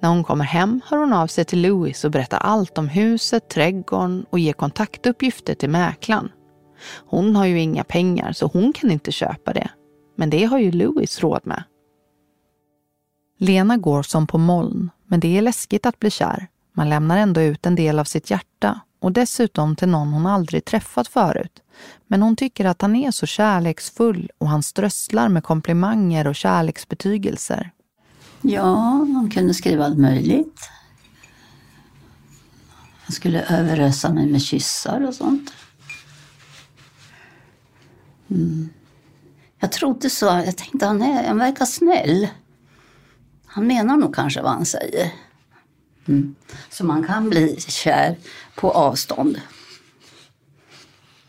När 0.00 0.08
hon 0.08 0.24
kommer 0.24 0.44
hem 0.44 0.80
hör 0.86 0.98
hon 0.98 1.12
av 1.12 1.26
sig 1.26 1.44
till 1.44 1.62
Louis 1.62 2.04
och 2.04 2.10
berättar 2.10 2.38
allt 2.38 2.78
om 2.78 2.88
huset, 2.88 3.48
trädgården 3.48 4.26
och 4.30 4.38
ger 4.38 4.52
kontaktuppgifter 4.52 5.54
till 5.54 5.70
mäklaren. 5.70 6.28
Hon 7.06 7.36
har 7.36 7.46
ju 7.46 7.60
inga 7.60 7.84
pengar 7.84 8.32
så 8.32 8.46
hon 8.46 8.72
kan 8.72 8.90
inte 8.90 9.12
köpa 9.12 9.52
det. 9.52 9.70
Men 10.16 10.30
det 10.30 10.44
har 10.44 10.58
ju 10.58 10.72
Louis 10.72 11.20
råd 11.20 11.40
med. 11.44 11.62
Lena 13.38 13.76
går 13.76 14.02
som 14.02 14.26
på 14.26 14.38
moln, 14.38 14.90
men 15.06 15.20
det 15.20 15.38
är 15.38 15.42
läskigt 15.42 15.86
att 15.86 15.98
bli 15.98 16.10
kär. 16.10 16.46
Man 16.78 16.88
lämnar 16.88 17.18
ändå 17.18 17.40
ut 17.40 17.66
en 17.66 17.74
del 17.74 17.98
av 17.98 18.04
sitt 18.04 18.30
hjärta 18.30 18.80
och 19.00 19.12
dessutom 19.12 19.76
till 19.76 19.88
någon 19.88 20.12
hon 20.12 20.26
aldrig 20.26 20.64
träffat 20.64 21.08
förut. 21.08 21.62
Men 22.06 22.22
hon 22.22 22.36
tycker 22.36 22.64
att 22.64 22.82
han 22.82 22.96
är 22.96 23.10
så 23.10 23.26
kärleksfull 23.26 24.30
och 24.38 24.48
han 24.48 24.62
strösslar 24.62 25.28
med 25.28 25.44
komplimanger 25.44 26.26
och 26.26 26.34
kärleksbetygelser. 26.34 27.70
Ja, 28.42 29.06
de 29.14 29.30
kunde 29.30 29.54
skriva 29.54 29.84
allt 29.84 29.98
möjligt. 29.98 30.70
Han 33.00 33.12
skulle 33.12 33.42
överösa 33.42 34.12
mig 34.12 34.26
med 34.26 34.42
kyssar 34.42 35.06
och 35.06 35.14
sånt. 35.14 35.52
Mm. 38.30 38.68
Jag 39.60 39.72
trodde 39.72 40.10
så. 40.10 40.26
Jag 40.26 40.56
tänkte 40.56 40.86
han, 40.86 41.02
är, 41.02 41.28
han 41.28 41.38
verkar 41.38 41.64
snäll. 41.64 42.28
Han 43.46 43.66
menar 43.66 43.96
nog 43.96 44.14
kanske 44.14 44.42
vad 44.42 44.52
han 44.52 44.66
säger. 44.66 45.12
Mm. 46.08 46.34
Så 46.70 46.84
man 46.84 47.06
kan 47.06 47.30
bli 47.30 47.60
kär 47.60 48.16
på 48.54 48.70
avstånd. 48.70 49.40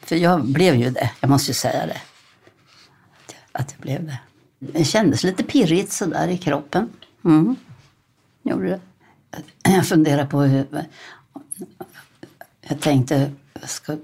För 0.01 0.15
jag 0.15 0.45
blev 0.45 0.75
ju 0.75 0.89
det, 0.89 1.11
jag 1.19 1.29
måste 1.29 1.49
ju 1.49 1.55
säga 1.55 1.85
det. 1.85 2.01
Att 3.51 3.71
jag 3.71 3.81
blev 3.81 4.05
det. 4.05 4.19
Det 4.59 4.83
kändes 4.83 5.23
lite 5.23 5.43
pirrigt 5.43 5.91
sådär 5.91 6.27
i 6.27 6.37
kroppen. 6.37 6.89
Mm. 7.25 7.55
Gjorde 8.43 8.69
det. 8.69 8.79
Jag 9.63 9.87
funderade 9.87 10.27
på 10.27 10.41
hur... 10.41 10.67
Jag 12.61 12.79
tänkte 12.79 13.31
ska, 13.63 13.97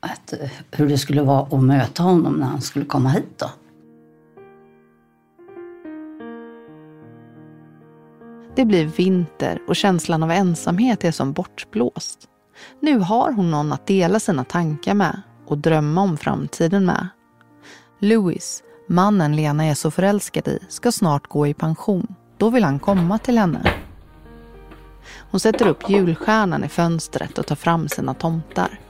att, 0.00 0.34
hur 0.70 0.88
det 0.88 0.98
skulle 0.98 1.22
vara 1.22 1.56
att 1.56 1.64
möta 1.64 2.02
honom 2.02 2.32
när 2.32 2.46
han 2.46 2.62
skulle 2.62 2.84
komma 2.84 3.08
hit 3.08 3.38
då. 3.38 3.50
Det 8.60 8.64
blir 8.64 8.86
vinter 8.86 9.62
och 9.68 9.76
känslan 9.76 10.22
av 10.22 10.30
ensamhet 10.30 11.04
är 11.04 11.10
som 11.10 11.32
bortblåst. 11.32 12.18
Nu 12.80 12.98
har 12.98 13.32
hon 13.32 13.50
någon 13.50 13.72
att 13.72 13.86
dela 13.86 14.20
sina 14.20 14.44
tankar 14.44 14.94
med 14.94 15.22
och 15.46 15.58
drömma 15.58 16.02
om 16.02 16.16
framtiden 16.16 16.86
med. 16.86 17.08
Louis, 17.98 18.62
mannen 18.88 19.36
Lena 19.36 19.64
är 19.64 19.74
så 19.74 19.90
förälskad 19.90 20.48
i, 20.48 20.58
ska 20.68 20.92
snart 20.92 21.26
gå 21.26 21.46
i 21.46 21.54
pension. 21.54 22.14
Då 22.38 22.50
vill 22.50 22.64
han 22.64 22.78
komma 22.78 23.18
till 23.18 23.38
henne. 23.38 23.72
Hon 25.30 25.40
sätter 25.40 25.66
upp 25.66 25.90
julstjärnan 25.90 26.64
i 26.64 26.68
fönstret 26.68 27.38
och 27.38 27.46
tar 27.46 27.56
fram 27.56 27.88
sina 27.88 28.14
tomtar. 28.14 28.80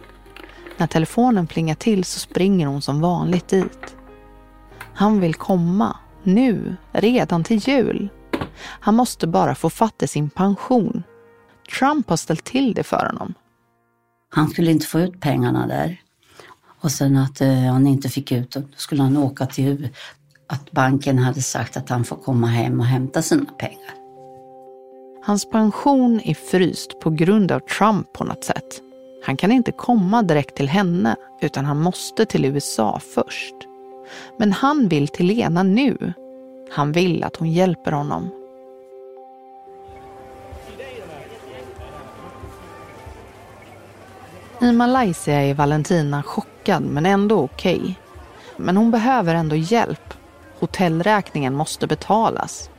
När 0.76 0.86
telefonen 0.86 1.46
plingar 1.46 1.74
till 1.74 2.04
så 2.04 2.18
springer 2.18 2.66
hon 2.66 2.82
som 2.82 3.00
vanligt 3.00 3.48
dit. 3.48 3.96
Han 4.94 5.20
vill 5.20 5.34
komma, 5.34 5.96
nu, 6.22 6.76
redan 6.92 7.44
till 7.44 7.68
jul. 7.68 8.10
Han 8.80 8.94
måste 8.94 9.26
bara 9.26 9.54
få 9.54 9.70
fatt 9.70 10.02
i 10.02 10.06
sin 10.06 10.30
pension. 10.30 11.02
Trump 11.78 12.08
har 12.08 12.16
ställt 12.16 12.44
till 12.44 12.74
det 12.74 12.82
för 12.82 13.06
honom. 13.06 13.34
Han 14.30 14.48
skulle 14.48 14.70
inte 14.70 14.86
få 14.86 15.00
ut 15.00 15.20
pengarna 15.20 15.66
där. 15.66 16.00
Och 16.80 16.92
sen 16.92 17.16
att 17.16 17.40
eh, 17.40 17.54
han 17.54 17.86
inte 17.86 18.08
fick 18.08 18.32
ut 18.32 18.50
dem, 18.50 18.62
då 18.62 18.76
skulle 18.76 19.02
han 19.02 19.16
åka 19.16 19.46
till 19.46 19.88
att 20.46 20.70
banken 20.70 21.18
hade 21.18 21.42
sagt 21.42 21.76
att 21.76 21.88
han 21.88 22.04
får 22.04 22.16
komma 22.16 22.46
hem 22.46 22.80
och 22.80 22.86
hämta 22.86 23.22
sina 23.22 23.44
pengar. 23.44 23.94
Hans 25.22 25.50
pension 25.50 26.20
är 26.24 26.34
fryst 26.34 27.00
på 27.00 27.10
grund 27.10 27.52
av 27.52 27.60
Trump 27.60 28.12
på 28.12 28.24
något 28.24 28.44
sätt. 28.44 28.80
Han 29.24 29.36
kan 29.36 29.52
inte 29.52 29.72
komma 29.72 30.22
direkt 30.22 30.56
till 30.56 30.68
henne 30.68 31.16
utan 31.40 31.64
han 31.64 31.80
måste 31.80 32.26
till 32.26 32.44
USA 32.44 33.00
först. 33.14 33.54
Men 34.38 34.52
han 34.52 34.88
vill 34.88 35.08
till 35.08 35.26
Lena 35.26 35.62
nu. 35.62 36.12
Han 36.72 36.92
vill 36.92 37.24
att 37.24 37.36
hon 37.36 37.52
hjälper 37.52 37.92
honom. 37.92 38.30
I 44.60 44.72
Malaysia 44.72 45.42
är 45.42 45.54
Valentina 45.54 46.22
chockad 46.22 46.82
men 46.82 47.06
ändå 47.06 47.40
okej. 47.40 47.80
Okay. 47.80 47.94
Men 48.56 48.76
hon 48.76 48.90
behöver 48.90 49.34
ändå 49.34 49.56
hjälp. 49.56 50.14
Hotellräkningen 50.58 51.54
måste 51.54 51.86
betalas. 51.86 52.70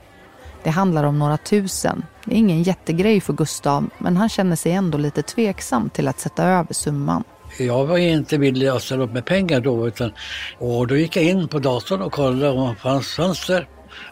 Det 0.63 0.69
handlar 0.69 1.03
om 1.03 1.19
några 1.19 1.37
tusen. 1.37 2.05
Det 2.25 2.33
är 2.33 2.37
ingen 2.37 2.63
jättegrej 2.63 3.21
för 3.21 3.33
Gustav 3.33 3.89
men 3.97 4.17
han 4.17 4.29
känner 4.29 4.55
sig 4.55 4.71
ändå 4.71 4.97
lite 4.97 5.21
tveksam 5.21 5.89
till 5.89 6.07
att 6.07 6.19
sätta 6.19 6.43
över 6.43 6.73
summan. 6.73 7.23
Jag 7.59 7.85
var 7.85 7.97
inte 7.97 8.37
villig 8.37 8.67
att 8.67 8.81
ställa 8.81 9.03
upp 9.03 9.13
med 9.13 9.25
pengar 9.25 9.59
då 9.59 9.87
utan, 9.87 10.11
och 10.57 10.87
då 10.87 10.97
gick 10.97 11.15
jag 11.15 11.25
in 11.25 11.47
på 11.47 11.59
datorn 11.59 12.01
och 12.01 12.11
kollade 12.11 12.49
om 12.49 12.69
det 12.69 12.75
fanns 12.75 13.07
fönster. 13.07 13.67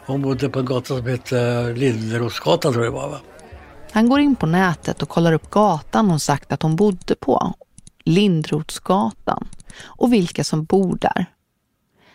Hon 0.06 0.22
bodde 0.22 0.48
på 0.48 0.58
en 0.58 0.64
gata 0.64 0.86
som 0.86 1.06
hette 1.06 1.72
Linderosgatan 1.72 2.72
tror 2.72 2.84
jag 2.84 2.92
det 2.92 2.98
var. 2.98 3.08
Va? 3.08 3.20
Han 3.92 4.08
går 4.08 4.20
in 4.20 4.36
på 4.36 4.46
nätet 4.46 5.02
och 5.02 5.08
kollar 5.08 5.32
upp 5.32 5.50
gatan 5.50 6.10
hon 6.10 6.20
sagt 6.20 6.52
att 6.52 6.62
hon 6.62 6.76
bodde 6.76 7.14
på. 7.14 7.54
Lindrotsgatan. 8.04 9.48
Och 9.82 10.12
vilka 10.12 10.44
som 10.44 10.64
bor 10.64 10.98
där. 11.00 11.26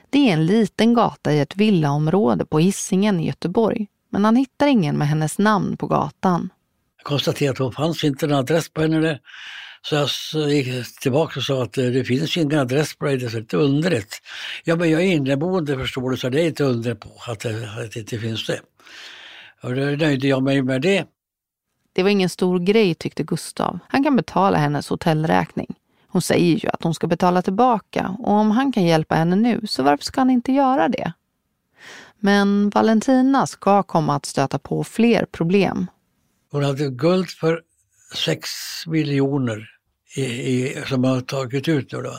Det 0.10 0.30
är 0.30 0.34
en 0.34 0.46
liten 0.46 0.94
gata 0.94 1.34
i 1.34 1.40
ett 1.40 1.56
villaområde 1.56 2.46
på 2.46 2.60
Hisingen 2.60 3.20
i 3.20 3.28
Göteborg. 3.28 3.88
Men 4.10 4.26
han 4.26 4.36
hittar 4.36 4.68
ingen 4.68 4.98
med 4.98 5.08
hennes 5.08 5.38
namn 5.38 5.78
på 5.78 5.88
gatan. 5.88 6.50
Jag 6.98 7.06
konstaterade 7.06 7.52
att 7.52 7.60
hon 7.60 7.72
fanns 7.72 8.04
inte 8.04 8.26
en 8.26 8.34
adress 8.34 8.70
på 8.70 8.82
henne. 8.82 9.20
Så 9.86 9.96
jag 10.34 10.52
gick 10.54 11.00
tillbaka 11.00 11.40
och 11.40 11.44
sa 11.44 11.64
att 11.64 11.74
det 11.74 12.04
finns 12.04 12.38
ingen 12.38 12.60
adress 12.60 12.96
på 12.96 13.06
dig, 13.06 13.18
det 13.18 13.26
är 13.26 13.40
lite 13.40 13.58
underligt. 13.58 14.22
Ja 14.64 14.76
men 14.76 14.90
jag 14.90 15.02
är 15.02 15.06
inneboende 15.06 15.78
förstår 15.78 16.10
du, 16.10 16.18
så 16.18 16.30
det 16.30 16.42
är 16.42 16.46
inte 16.46 16.64
under 16.64 16.96
på 16.96 17.10
att 17.28 17.40
det, 17.40 17.70
att 17.78 17.92
det 17.92 18.00
inte 18.00 18.20
finns 18.20 18.48
det. 18.48 18.60
Och 19.62 19.76
då 19.76 19.82
nöjde 19.82 20.28
jag 20.28 20.44
mig 20.44 20.62
med 20.62 20.82
det. 20.82 21.06
Det 21.94 22.04
var 22.04 22.10
ingen 22.10 22.30
stor 22.30 22.60
grej 22.60 22.96
tyckte 22.96 23.24
Gustav. 23.24 23.80
Han 23.88 24.04
kan 24.04 24.16
betala 24.16 24.58
hennes 24.58 24.90
hotellräkning. 24.90 25.76
Hon 26.08 26.22
säger 26.22 26.58
ju 26.58 26.70
att 26.70 26.84
hon 26.84 26.94
ska 26.94 27.08
betala 27.08 27.42
tillbaka 27.42 28.16
och 28.20 28.34
om 28.34 28.52
han 28.52 28.72
kan 28.72 28.86
hjälpa 28.86 29.16
henne 29.16 29.36
nu 29.36 29.62
så 29.68 29.84
varför 29.84 30.04
ska 30.04 30.22
han 30.22 30.30
inte 30.30 30.52
göra 30.52 30.90
det? 30.90 31.14
Men 32.20 32.70
Valentina 32.70 33.48
ska 33.48 33.84
komma 33.84 34.16
att 34.16 34.26
stöta 34.26 34.60
på 34.60 34.84
fler 34.84 35.26
problem. 35.32 35.88
Hon 36.52 36.64
hade 36.64 36.90
guld 36.90 37.30
för 37.30 37.62
6 38.16 38.50
miljoner 38.88 39.75
i, 40.16 40.24
i, 40.24 40.84
som 40.88 41.04
hon 41.04 41.14
har 41.14 41.22
tagit 41.22 41.68
ut 41.68 41.92
nu. 41.92 42.02
Då. 42.02 42.18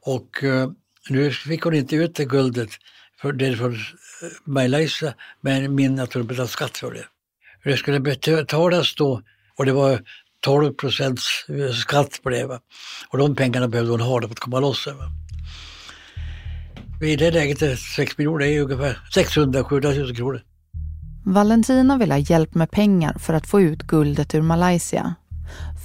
Och 0.00 0.44
eh, 0.44 0.70
nu 1.08 1.30
fick 1.30 1.62
hon 1.62 1.74
inte 1.74 1.96
ut 1.96 2.14
det 2.14 2.24
guldet 2.24 2.70
för 3.20 3.32
det 3.32 3.46
är 3.46 3.56
från 3.56 3.72
eh, 3.72 3.78
Malaysia, 4.44 5.14
men 5.40 5.74
min 5.74 6.00
att 6.00 6.14
hon 6.14 6.26
betalade 6.26 6.48
skatt 6.48 6.78
för 6.78 6.90
det. 6.94 7.04
Det 7.64 7.76
skulle 7.76 8.00
betalas 8.00 8.94
då 8.94 9.22
och 9.58 9.66
det 9.66 9.72
var 9.72 10.00
12 10.40 10.72
procents 10.72 11.44
eh, 11.48 11.72
skatt 11.72 12.20
på 12.22 12.30
det. 12.30 12.46
Va? 12.46 12.60
Och 13.08 13.18
de 13.18 13.34
pengarna 13.34 13.68
behövde 13.68 13.92
hon 13.92 14.00
ha 14.00 14.20
för 14.20 14.28
att 14.28 14.40
komma 14.40 14.60
loss. 14.60 14.86
Va? 14.86 14.92
I 17.02 17.16
det 17.16 17.30
läget 17.30 17.62
eh, 17.62 17.70
är 17.70 17.76
6 17.76 18.18
miljoner 18.18 18.46
är 18.46 18.62
ungefär 18.62 18.98
600-700 19.14 19.98
000 19.98 20.16
kronor. 20.16 20.42
Valentina 21.24 21.98
vill 21.98 22.10
ha 22.10 22.18
hjälp 22.18 22.54
med 22.54 22.70
pengar 22.70 23.18
för 23.18 23.34
att 23.34 23.46
få 23.46 23.60
ut 23.60 23.82
guldet 23.82 24.34
ur 24.34 24.42
Malaysia. 24.42 25.14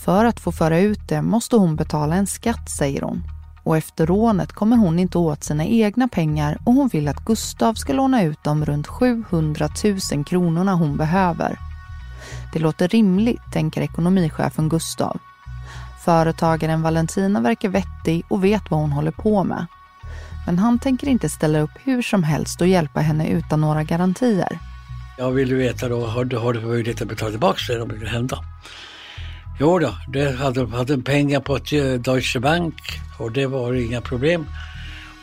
För 0.06 0.26
att 0.26 0.40
få 0.40 0.52
föra 0.52 0.80
ut 0.80 1.08
det 1.08 1.22
måste 1.22 1.56
hon 1.56 1.76
betala 1.76 2.16
en 2.16 2.28
skatt, 2.28 2.70
säger 2.70 3.02
hon. 3.02 3.24
Och 3.64 3.78
efter 3.78 4.06
rånet 4.06 4.52
kommer 4.52 4.78
hon 4.78 5.00
inte 5.00 5.18
åt 5.18 5.44
sina 5.44 5.66
egna 5.66 6.08
pengar 6.08 6.58
och 6.66 6.74
hon 6.74 6.88
vill 6.88 7.08
att 7.08 7.26
Gustav 7.26 7.74
ska 7.74 7.94
låna 7.94 8.24
ut 8.24 8.40
de 8.44 8.66
runt 8.66 8.88
700 8.88 9.70
000 10.14 10.26
kronorna 10.26 10.74
hon 10.74 10.98
behöver. 10.98 11.60
Det 12.54 12.60
låter 12.60 12.88
rimligt, 12.88 13.42
tänker 13.54 13.82
ekonomichefen 13.82 14.70
Gustav. 14.70 15.18
Företagaren 16.06 16.82
Valentina 16.82 17.42
verkar 17.42 17.70
vettig 17.70 18.26
och 18.28 18.44
vet 18.44 18.72
vad 18.72 18.80
hon 18.80 18.92
håller 18.92 19.12
på 19.12 19.44
med. 19.44 19.66
Men 20.46 20.60
han 20.60 20.80
tänker 20.80 21.08
inte 21.08 21.30
ställa 21.30 21.60
upp 21.60 21.72
hur 21.84 22.02
som 22.02 22.24
helst 22.24 22.62
och 22.62 22.68
hjälpa 22.68 23.00
henne 23.00 23.28
utan 23.28 23.62
några 23.62 23.84
garantier. 23.84 24.60
Jag 25.18 25.32
vill 25.32 25.56
veta 25.56 25.90
då, 25.90 26.08
har 26.08 26.26
du, 26.26 26.38
har 26.38 26.54
du 26.54 26.62
möjlighet 26.62 27.02
att 27.02 27.08
betala 27.08 27.32
tillbaka 27.32 27.74
det 27.74 27.82
om 27.82 27.90
det 27.90 27.96
skulle 27.96 28.10
hända? 28.10 28.38
Jo 29.60 29.80
då, 29.80 29.94
det 30.08 30.32
hade, 30.32 30.66
hade 30.66 30.98
pengar 30.98 31.40
på 31.40 31.56
eh, 31.56 32.00
Deutsche 32.00 32.40
Bank 32.40 32.76
och 33.20 33.32
det 33.32 33.48
var 33.48 33.74
inga 33.74 34.02
problem. 34.02 34.46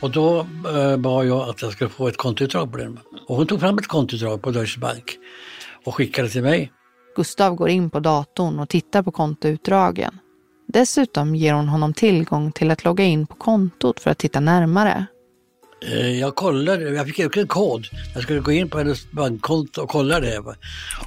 Och 0.01 0.11
då 0.11 0.47
eh, 0.75 0.97
bad 0.97 1.27
jag 1.27 1.49
att 1.49 1.62
jag 1.62 1.73
skulle 1.73 1.91
få 1.91 2.09
ett 2.09 2.17
kontoutdrag 2.17 2.73
på 2.73 2.79
den. 2.79 2.99
Och 3.27 3.37
hon 3.37 3.47
tog 3.47 3.61
fram 3.61 3.79
ett 3.79 3.87
kontoutdrag 3.87 4.43
på 4.43 4.51
Deutsche 4.51 4.81
Bank 4.81 5.05
och 5.85 5.95
skickade 5.95 6.29
till 6.29 6.43
mig. 6.43 6.73
Gustav 7.17 7.55
går 7.55 7.69
in 7.69 7.91
på 7.91 8.01
datorn 8.01 8.59
och 8.59 8.69
tittar 8.69 9.03
på 9.03 9.11
kontoutdragen. 9.11 10.19
Dessutom 10.69 11.35
ger 11.35 11.55
hon 11.55 11.69
honom 11.69 11.95
tillgång 11.95 12.53
till 12.53 12.71
att 12.71 12.85
logga 12.85 13.05
in 13.05 13.27
på 13.27 13.35
kontot 13.35 14.01
för 14.01 14.11
att 14.11 14.19
titta 14.19 14.41
närmare. 14.41 15.07
Eh, 15.83 16.19
jag 16.21 16.37
kollade, 16.37 16.91
jag 16.91 17.07
fick 17.07 17.37
en 17.37 17.47
kod. 17.47 17.87
Jag 18.14 18.23
skulle 18.23 18.41
gå 18.41 18.53
in 18.53 18.71
på 18.71 18.79
hennes 18.79 19.11
bankkonto 19.11 19.83
och 19.83 19.88
kolla 19.88 20.21
det. 20.21 20.43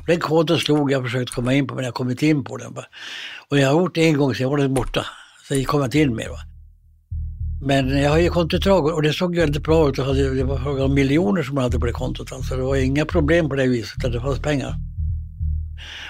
Den 0.08 0.20
koden 0.20 0.58
slog 0.58 0.92
jag 0.92 1.00
och 1.00 1.06
försökte 1.06 1.36
komma 1.36 1.54
in 1.54 1.68
på 1.68 1.76
men 1.76 1.86
jag 1.86 1.94
kom 1.94 2.10
inte 2.10 2.28
in 2.28 2.44
på 2.44 2.58
den. 2.58 2.74
Och 3.50 3.60
jag 3.60 3.74
har 3.74 3.82
gjort 3.82 3.96
det 3.96 4.08
en 4.08 4.18
gång 4.18 4.36
sen 4.36 4.50
var 4.50 4.58
den 4.58 4.74
borta. 4.74 5.06
Så 5.48 5.56
jag 5.56 5.68
kom 5.68 5.84
inte 5.84 6.00
in 6.00 6.16
mer. 6.16 6.30
Men 7.64 7.98
jag 7.98 8.10
har 8.10 8.18
ju 8.18 8.30
kontoutdrag 8.30 8.86
och 8.86 9.02
det 9.02 9.14
såg 9.14 9.36
väldigt 9.36 9.64
bra 9.64 9.90
ut. 9.90 9.96
Det 9.96 10.44
var 10.44 10.58
fråga 10.58 10.84
om 10.84 10.94
miljoner 10.94 11.44
som 11.44 11.56
man 11.56 11.64
hade 11.64 11.80
på 11.80 11.86
det 11.86 11.92
kontot. 11.92 12.32
Alltså 12.32 12.56
det 12.56 12.64
var 12.64 12.76
inga 12.76 13.06
problem 13.06 13.50
på 13.50 13.56
det 13.56 13.68
viset, 13.68 13.98
utan 13.98 14.12
det 14.12 14.22
fanns 14.22 14.40
pengar. 14.40 14.76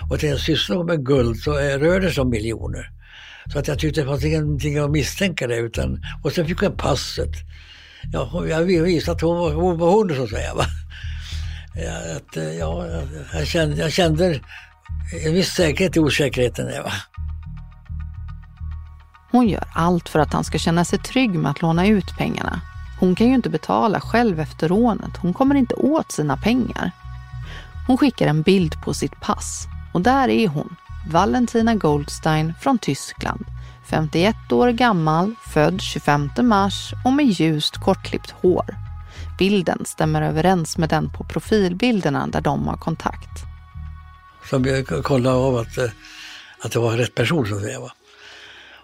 Och 0.09 0.19
till 0.19 0.29
jag 0.29 0.39
sysslar 0.39 0.83
med 0.83 1.05
guld 1.05 1.37
så 1.37 1.51
rör 1.53 1.99
det 1.99 2.11
sig 2.11 2.21
om 2.21 2.29
miljoner. 2.29 2.91
Så 3.51 3.59
att 3.59 3.67
jag 3.67 3.79
tyckte 3.79 4.01
det 4.01 4.07
fanns 4.07 4.25
ingenting 4.25 4.77
att 4.77 4.91
misstänka 4.91 5.47
det. 5.47 5.57
Utan, 5.57 6.01
och 6.23 6.31
sen 6.31 6.47
fick 6.47 6.63
jag 6.63 6.77
passet. 6.77 7.31
Ja, 8.13 8.47
jag 8.47 8.61
visade 8.63 9.15
att 9.15 9.21
hon 9.21 9.37
var 9.37 9.53
hon, 9.53 9.77
var 9.77 9.91
hon 9.91 10.15
så 10.15 10.23
att 10.23 10.29
säga. 10.29 10.53
Va? 10.53 10.65
Ja, 11.75 12.15
att, 12.15 12.37
eh, 12.37 12.57
ja, 12.57 12.85
jag, 13.33 13.47
kände, 13.47 13.75
jag 13.75 13.91
kände 13.91 14.39
en 15.25 15.33
viss 15.33 15.49
säkerhet 15.49 15.97
i 15.97 15.99
osäkerheten. 15.99 16.83
Va? 16.83 16.91
Hon 19.31 19.47
gör 19.47 19.63
allt 19.73 20.09
för 20.09 20.19
att 20.19 20.33
han 20.33 20.43
ska 20.43 20.57
känna 20.57 20.85
sig 20.85 20.99
trygg 20.99 21.29
med 21.29 21.51
att 21.51 21.61
låna 21.61 21.87
ut 21.87 22.17
pengarna. 22.17 22.61
Hon 22.99 23.15
kan 23.15 23.27
ju 23.27 23.33
inte 23.33 23.49
betala 23.49 23.99
själv 23.99 24.39
efter 24.39 24.67
rånet. 24.67 25.17
Hon 25.17 25.33
kommer 25.33 25.55
inte 25.55 25.75
åt 25.75 26.11
sina 26.11 26.37
pengar. 26.37 26.91
Hon 27.87 27.97
skickar 27.97 28.27
en 28.27 28.41
bild 28.41 28.81
på 28.81 28.93
sitt 28.93 29.21
pass 29.21 29.67
och 29.93 30.01
där 30.01 30.29
är 30.29 30.47
hon, 30.47 30.75
Valentina 31.11 31.75
Goldstein 31.75 32.53
från 32.61 32.77
Tyskland. 32.77 33.45
51 33.91 34.35
år 34.51 34.69
gammal, 34.69 35.35
född 35.53 35.81
25 35.81 36.29
mars 36.41 36.93
och 37.05 37.13
med 37.13 37.25
ljust 37.25 37.77
kortklippt 37.77 38.31
hår. 38.31 38.65
Bilden 39.39 39.85
stämmer 39.85 40.21
överens 40.21 40.77
med 40.77 40.89
den 40.89 41.09
på 41.09 41.23
profilbilderna 41.23 42.27
där 42.27 42.41
de 42.41 42.67
har 42.67 42.77
kontakt. 42.77 43.29
Som 44.49 44.65
jag 44.65 45.03
kollade 45.03 45.35
av 45.35 45.55
att, 45.55 45.77
eh, 45.77 45.89
att 46.59 46.71
det 46.71 46.79
var 46.79 46.97
rätt 46.97 47.15
person 47.15 47.47
så 47.47 47.55
att 47.55 47.61
säga. 47.61 47.79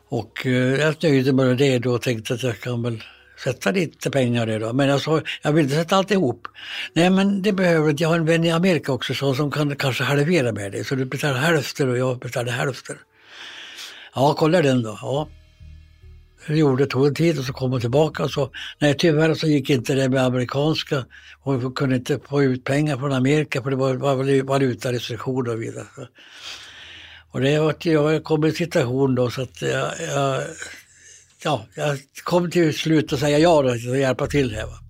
Och 0.10 0.46
eh, 0.46 0.52
jag 0.52 0.96
nöjde 1.04 1.34
mig 1.34 1.46
med 1.46 1.58
det 1.58 1.80
då 1.80 1.92
och 1.92 2.02
tänkte 2.02 2.34
att 2.34 2.44
jag 2.44 2.60
kan 2.60 2.84
väl 2.84 3.04
sätta 3.44 3.72
lite 3.72 4.12
pengar 4.12 4.50
i 4.50 4.60
då. 4.60 4.74
Men 4.74 4.88
jag 4.88 5.02
sa, 5.02 5.22
jag 5.42 5.52
vill 5.52 5.64
inte 5.64 5.76
sätta 5.76 5.96
alltihop. 5.96 6.48
Nej 6.94 7.10
men 7.10 7.42
det 7.42 7.54
behöver 7.54 7.90
inte, 7.90 8.04
jag 8.04 8.10
har 8.10 8.20
en 8.20 8.26
vän 8.26 8.44
i 8.44 8.52
Amerika 8.52 8.92
också 8.92 9.14
så, 9.14 9.36
som 9.36 9.52
kan 9.52 9.76
kanske 9.76 10.04
halvera 10.04 10.52
med 10.52 10.72
det. 10.72 10.84
Så 10.84 10.96
du 10.96 11.06
betalar 11.06 11.40
hälften 11.40 11.90
och 11.90 11.98
jag 11.98 12.20
betalar 12.20 12.52
hälften. 12.52 12.98
Ja, 14.18 14.36
kolla 14.38 14.62
den 14.62 14.84
då. 14.84 15.00
Ja. 15.02 15.30
Det 16.48 16.58
gjorde, 16.58 16.86
tog 16.86 17.08
en 17.08 17.16
tid 17.16 17.40
och 17.40 17.46
så 17.46 17.54
kom 17.54 17.72
hon 17.72 17.82
tillbaka 17.82 18.24
och 18.24 18.32
så, 18.32 18.50
nej 18.80 18.96
tyvärr 18.98 19.34
så 19.34 19.48
gick 19.48 19.70
inte 19.70 19.94
det 19.94 20.10
med 20.10 20.24
amerikanska. 20.26 21.06
Hon 21.40 21.74
kunde 21.74 21.96
inte 21.96 22.20
få 22.30 22.44
ut 22.44 22.64
pengar 22.64 22.98
från 22.98 23.14
Amerika 23.14 23.64
för 23.64 23.70
det 23.70 23.76
var, 23.76 23.94
var 23.94 24.44
valutarestriktioner 24.44 25.52
och 25.52 25.62
vidare. 25.62 25.86
Och 27.32 27.42
det 27.42 27.60
var, 27.60 27.76
jag 27.84 28.24
kom 28.24 28.46
i 28.46 28.48
en 28.48 28.54
situation 28.54 29.16
då 29.16 29.30
så 29.30 29.42
att 29.42 29.62
jag, 29.62 29.92
jag 30.16 30.44
ja, 31.44 31.66
jag 31.76 31.98
kom 32.24 32.52
till 32.52 32.78
slut 32.78 33.14
att 33.14 33.20
säga 33.20 33.40
ja 33.40 33.62
då, 33.62 33.70
och 33.70 33.98
hjälpa 33.98 34.28
till 34.28 34.56
här. 34.56 34.66
Va? 34.66 34.87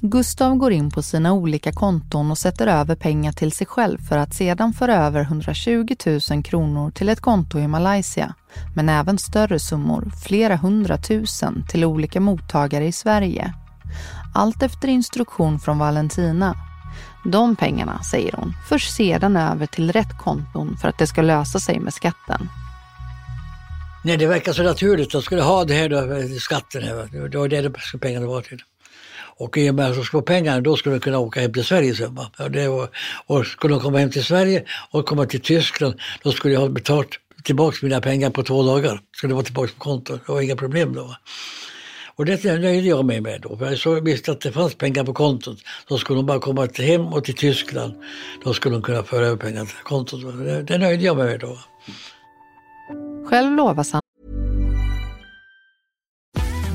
Gustav 0.00 0.56
går 0.56 0.72
in 0.72 0.90
på 0.90 1.02
sina 1.02 1.32
olika 1.32 1.72
konton 1.72 2.30
och 2.30 2.38
sätter 2.38 2.66
över 2.66 2.94
pengar 2.94 3.32
till 3.32 3.52
sig 3.52 3.66
själv 3.66 3.98
för 3.98 4.18
att 4.18 4.34
sedan 4.34 4.72
föra 4.72 4.94
över 4.94 5.20
120 5.20 5.96
000 6.30 6.42
kronor 6.42 6.90
till 6.90 7.08
ett 7.08 7.20
konto 7.20 7.58
i 7.58 7.68
Malaysia. 7.68 8.34
Men 8.74 8.88
även 8.88 9.18
större 9.18 9.58
summor, 9.58 10.12
flera 10.24 10.56
hundratusen, 10.56 11.64
till 11.68 11.84
olika 11.84 12.20
mottagare 12.20 12.86
i 12.86 12.92
Sverige. 12.92 13.54
Allt 14.34 14.62
efter 14.62 14.88
instruktion 14.88 15.60
från 15.60 15.78
Valentina. 15.78 16.54
De 17.24 17.56
pengarna, 17.56 18.02
säger 18.02 18.32
hon, 18.32 18.52
förs 18.68 18.88
sedan 18.88 19.36
över 19.36 19.66
till 19.66 19.92
rätt 19.92 20.18
konton 20.18 20.76
för 20.76 20.88
att 20.88 20.98
det 20.98 21.06
ska 21.06 21.22
lösa 21.22 21.58
sig 21.58 21.80
med 21.80 21.94
skatten. 21.94 22.48
Nej, 24.04 24.16
det 24.16 24.26
verkar 24.26 24.52
så 24.52 24.62
naturligt. 24.62 25.12
De 25.12 25.22
skulle 25.22 25.42
ha 25.42 25.64
det 25.64 25.74
här 25.74 25.88
då, 25.88 26.38
skatten. 26.38 26.82
Här, 26.82 27.28
det 27.28 27.38
var 27.38 27.48
det 27.48 27.98
pengarna 28.00 28.26
var 28.26 28.40
till. 28.40 28.62
Och 29.38 29.58
i 29.58 29.70
och 29.70 29.74
med 29.74 29.86
att 29.86 29.94
de 29.94 30.04
skulle 30.04 30.20
få 30.20 30.26
pengarna, 30.26 30.60
då 30.60 30.76
skulle 30.76 30.94
de 30.94 31.00
kunna 31.00 31.18
åka 31.18 31.40
hem 31.40 31.52
till 31.52 31.64
Sverige 31.64 31.94
sen. 31.94 32.14
Va? 32.14 32.30
Och, 32.38 32.50
det 32.50 32.68
var, 32.68 32.88
och 33.26 33.46
skulle 33.46 33.74
de 33.74 33.80
komma 33.80 33.98
hem 33.98 34.10
till 34.10 34.24
Sverige 34.24 34.64
och 34.90 35.06
komma 35.06 35.26
till 35.26 35.40
Tyskland, 35.40 35.94
då 36.22 36.32
skulle 36.32 36.54
jag 36.54 36.60
ha 36.60 36.68
betalt 36.68 37.08
tillbaka 37.42 37.76
mina 37.82 38.00
pengar 38.00 38.30
på 38.30 38.42
två 38.42 38.62
dagar. 38.62 39.00
Skulle 39.16 39.34
vara 39.34 39.44
tillbaka 39.44 39.72
på 39.78 39.84
kontot. 39.84 40.20
Det 40.26 40.32
var 40.32 40.40
inga 40.40 40.56
problem 40.56 40.94
då. 40.94 41.04
Va? 41.04 41.16
Och 42.16 42.24
det 42.24 42.44
nöjde 42.44 42.88
jag 42.88 43.04
mig 43.04 43.20
med 43.20 43.40
då. 43.40 43.56
För 43.56 43.88
jag 43.88 44.04
visste 44.04 44.32
att 44.32 44.40
det 44.40 44.52
fanns 44.52 44.74
pengar 44.74 45.04
på 45.04 45.12
kontot. 45.12 45.58
Så 45.88 45.98
skulle 45.98 46.18
de 46.18 46.26
bara 46.26 46.40
komma 46.40 46.66
till 46.66 46.84
hem 46.84 47.06
och 47.06 47.24
till 47.24 47.34
Tyskland. 47.34 47.94
Då 48.44 48.54
skulle 48.54 48.74
de 48.74 48.82
kunna 48.82 49.02
föra 49.02 49.26
över 49.26 49.36
pengar 49.36 49.64
till 49.64 49.76
kontot. 49.84 50.20
Det, 50.38 50.62
det 50.62 50.78
nöjde 50.78 51.04
jag 51.04 51.16
mig 51.16 51.26
med 51.26 51.40
då. 51.40 51.58
Själv 53.28 53.56
lovas 53.56 53.92
han 53.92 54.02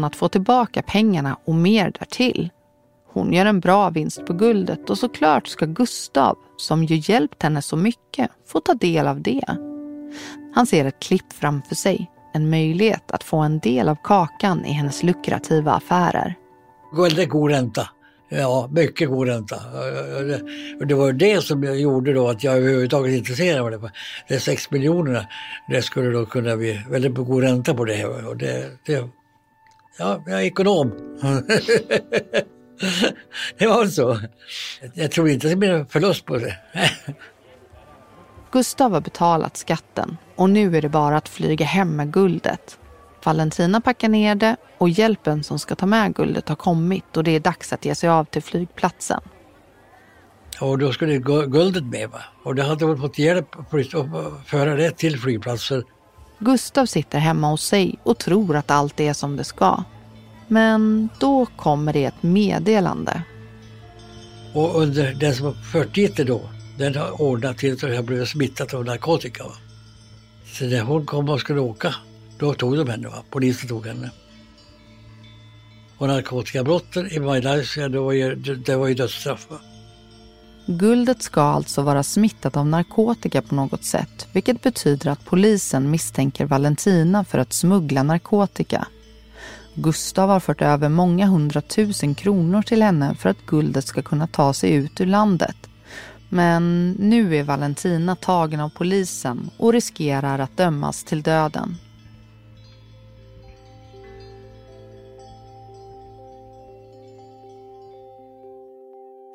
att 0.00 0.16
få 0.16 0.28
tillbaka 0.28 0.82
pengarna 0.82 1.36
och 1.44 1.54
mer 1.54 1.92
därtill. 1.98 2.50
Hon 3.12 3.32
gör 3.32 3.46
en 3.46 3.60
bra 3.60 3.90
vinst 3.90 4.26
på 4.26 4.32
guldet 4.32 4.90
och 4.90 4.98
såklart 4.98 5.46
ska 5.46 5.66
Gustav, 5.66 6.38
som 6.56 6.84
ju 6.84 7.12
hjälpt 7.12 7.42
henne 7.42 7.62
så 7.62 7.76
mycket, 7.76 8.30
få 8.46 8.60
ta 8.60 8.74
del 8.74 9.06
av 9.06 9.20
det. 9.20 9.44
Han 10.54 10.66
ser 10.66 10.84
ett 10.84 11.00
klipp 11.00 11.32
framför 11.32 11.74
sig, 11.74 12.10
en 12.34 12.50
möjlighet 12.50 13.10
att 13.10 13.24
få 13.24 13.38
en 13.38 13.58
del 13.58 13.88
av 13.88 13.96
kakan 14.04 14.64
i 14.64 14.72
hennes 14.72 15.02
lukrativa 15.02 15.72
affärer. 15.72 16.34
Väldigt 16.96 17.28
god 17.28 17.50
ränta. 17.50 17.88
Ja, 18.28 18.68
mycket 18.72 19.08
god 19.08 19.28
ränta. 19.28 19.56
Det 20.86 20.94
var 20.94 21.12
det 21.12 21.44
som 21.44 21.78
gjorde 21.80 22.12
då 22.12 22.28
att 22.28 22.44
jag 22.44 22.56
överhuvudtaget 22.56 23.14
intresserade 23.14 23.78
mig. 23.78 23.90
De 24.28 24.40
6 24.40 24.70
miljonerna, 24.70 25.26
det 25.68 25.82
skulle 25.82 26.10
då 26.10 26.26
kunna 26.26 26.56
bli 26.56 26.82
väldigt 26.90 27.14
god 27.14 27.42
ränta 27.42 27.74
på 27.74 27.84
det. 27.84 28.04
Och 28.06 28.36
det, 28.36 28.70
det 28.86 29.08
ja, 29.98 30.22
jag 30.26 30.40
är 30.40 30.44
ekonom. 30.44 30.92
det 33.58 33.66
var 33.66 33.86
så. 33.86 34.18
Jag 34.94 35.10
tror 35.10 35.28
inte 35.28 35.48
det 35.48 35.56
blir 35.56 35.84
förlust 35.84 36.24
på 36.24 36.36
det. 36.38 36.58
Gustav 38.52 38.92
har 38.92 39.00
betalat 39.00 39.56
skatten 39.56 40.16
och 40.36 40.50
nu 40.50 40.76
är 40.76 40.82
det 40.82 40.88
bara 40.88 41.16
att 41.16 41.28
flyga 41.28 41.66
hem 41.66 41.96
med 41.96 42.12
guldet. 42.12 42.78
Valentina 43.24 43.80
packar 43.80 44.08
ner 44.08 44.34
det 44.34 44.56
och 44.78 44.88
hjälpen 44.88 45.44
som 45.44 45.58
ska 45.58 45.74
ta 45.74 45.86
med 45.86 46.14
guldet 46.14 46.48
har 46.48 46.56
kommit 46.56 47.16
och 47.16 47.24
det 47.24 47.30
är 47.30 47.40
dags 47.40 47.72
att 47.72 47.84
ge 47.84 47.94
sig 47.94 48.08
av 48.08 48.24
till 48.24 48.42
flygplatsen. 48.42 49.20
Och 50.60 50.78
då 50.78 50.92
skulle 50.92 51.18
guldet 51.18 51.84
med 51.84 52.10
va? 52.10 52.20
och 52.44 52.54
det 52.54 52.62
hade 52.62 52.86
väl 52.86 52.96
fått 52.96 53.18
hjälp 53.18 53.48
att 53.58 53.70
föra 54.46 54.74
det 54.76 54.90
till 54.90 55.18
flygplatsen. 55.18 55.84
Gustav 56.44 56.86
sitter 56.86 57.18
hemma 57.18 57.50
hos 57.50 57.64
sig 57.64 57.98
och 58.02 58.18
tror 58.18 58.56
att 58.56 58.70
allt 58.70 59.00
är 59.00 59.12
som 59.12 59.36
det 59.36 59.44
ska. 59.44 59.84
Men 60.48 61.08
då 61.20 61.46
kommer 61.46 61.92
det 61.92 62.04
ett 62.04 62.22
meddelande. 62.22 63.22
Och 64.54 64.82
under 64.82 65.14
den 65.14 65.34
som 65.34 65.46
har 65.46 65.52
fört 65.52 65.94
dit 65.94 66.16
det 66.16 66.24
då, 66.24 66.40
den 66.78 66.94
har 66.94 67.22
ordnat 67.22 67.58
till 67.58 67.78
så 67.78 67.88
jag 67.88 68.04
blev 68.04 68.24
smittad 68.24 68.74
av 68.74 68.84
narkotika. 68.84 69.44
Va? 69.44 69.54
Så 70.46 70.64
när 70.64 70.80
hon 70.80 71.06
kom 71.06 71.28
och 71.28 71.40
skulle 71.40 71.60
åka, 71.60 71.94
då 72.38 72.54
tog 72.54 72.76
de 72.76 72.88
henne. 72.88 73.08
Va? 73.08 73.22
Polisen 73.30 73.68
tog 73.68 73.86
henne. 73.86 74.10
Och 75.98 76.08
narkotikabrotten 76.08 77.12
i 77.12 77.18
Malaysia, 77.18 77.88
det 77.88 77.98
var 77.98 78.12
ju, 78.12 78.34
det 78.34 78.76
var 78.76 78.88
ju 78.88 78.94
dödsstraff. 78.94 79.46
Va? 79.50 79.60
Guldet 80.78 81.22
ska 81.22 81.42
alltså 81.42 81.82
vara 81.82 82.02
smittat 82.02 82.56
av 82.56 82.66
narkotika 82.66 83.42
på 83.42 83.54
något 83.54 83.84
sätt, 83.84 84.26
vilket 84.32 84.62
betyder 84.62 85.10
att 85.10 85.24
polisen 85.24 85.90
misstänker 85.90 86.46
Valentina 86.46 87.24
för 87.24 87.38
att 87.38 87.52
smuggla 87.52 88.02
narkotika. 88.02 88.86
Gustav 89.74 90.28
har 90.28 90.40
fört 90.40 90.62
över 90.62 90.88
många 90.88 91.26
hundratusen 91.26 92.14
kronor 92.14 92.62
till 92.62 92.82
henne 92.82 93.14
för 93.14 93.28
att 93.28 93.46
guldet 93.46 93.86
ska 93.86 94.02
kunna 94.02 94.26
ta 94.26 94.52
sig 94.52 94.72
ut 94.72 95.00
ur 95.00 95.06
landet. 95.06 95.56
Men 96.28 96.90
nu 96.90 97.36
är 97.36 97.42
Valentina 97.42 98.16
tagen 98.16 98.60
av 98.60 98.68
polisen 98.68 99.50
och 99.56 99.72
riskerar 99.72 100.38
att 100.38 100.56
dömas 100.56 101.04
till 101.04 101.22
döden. 101.22 101.76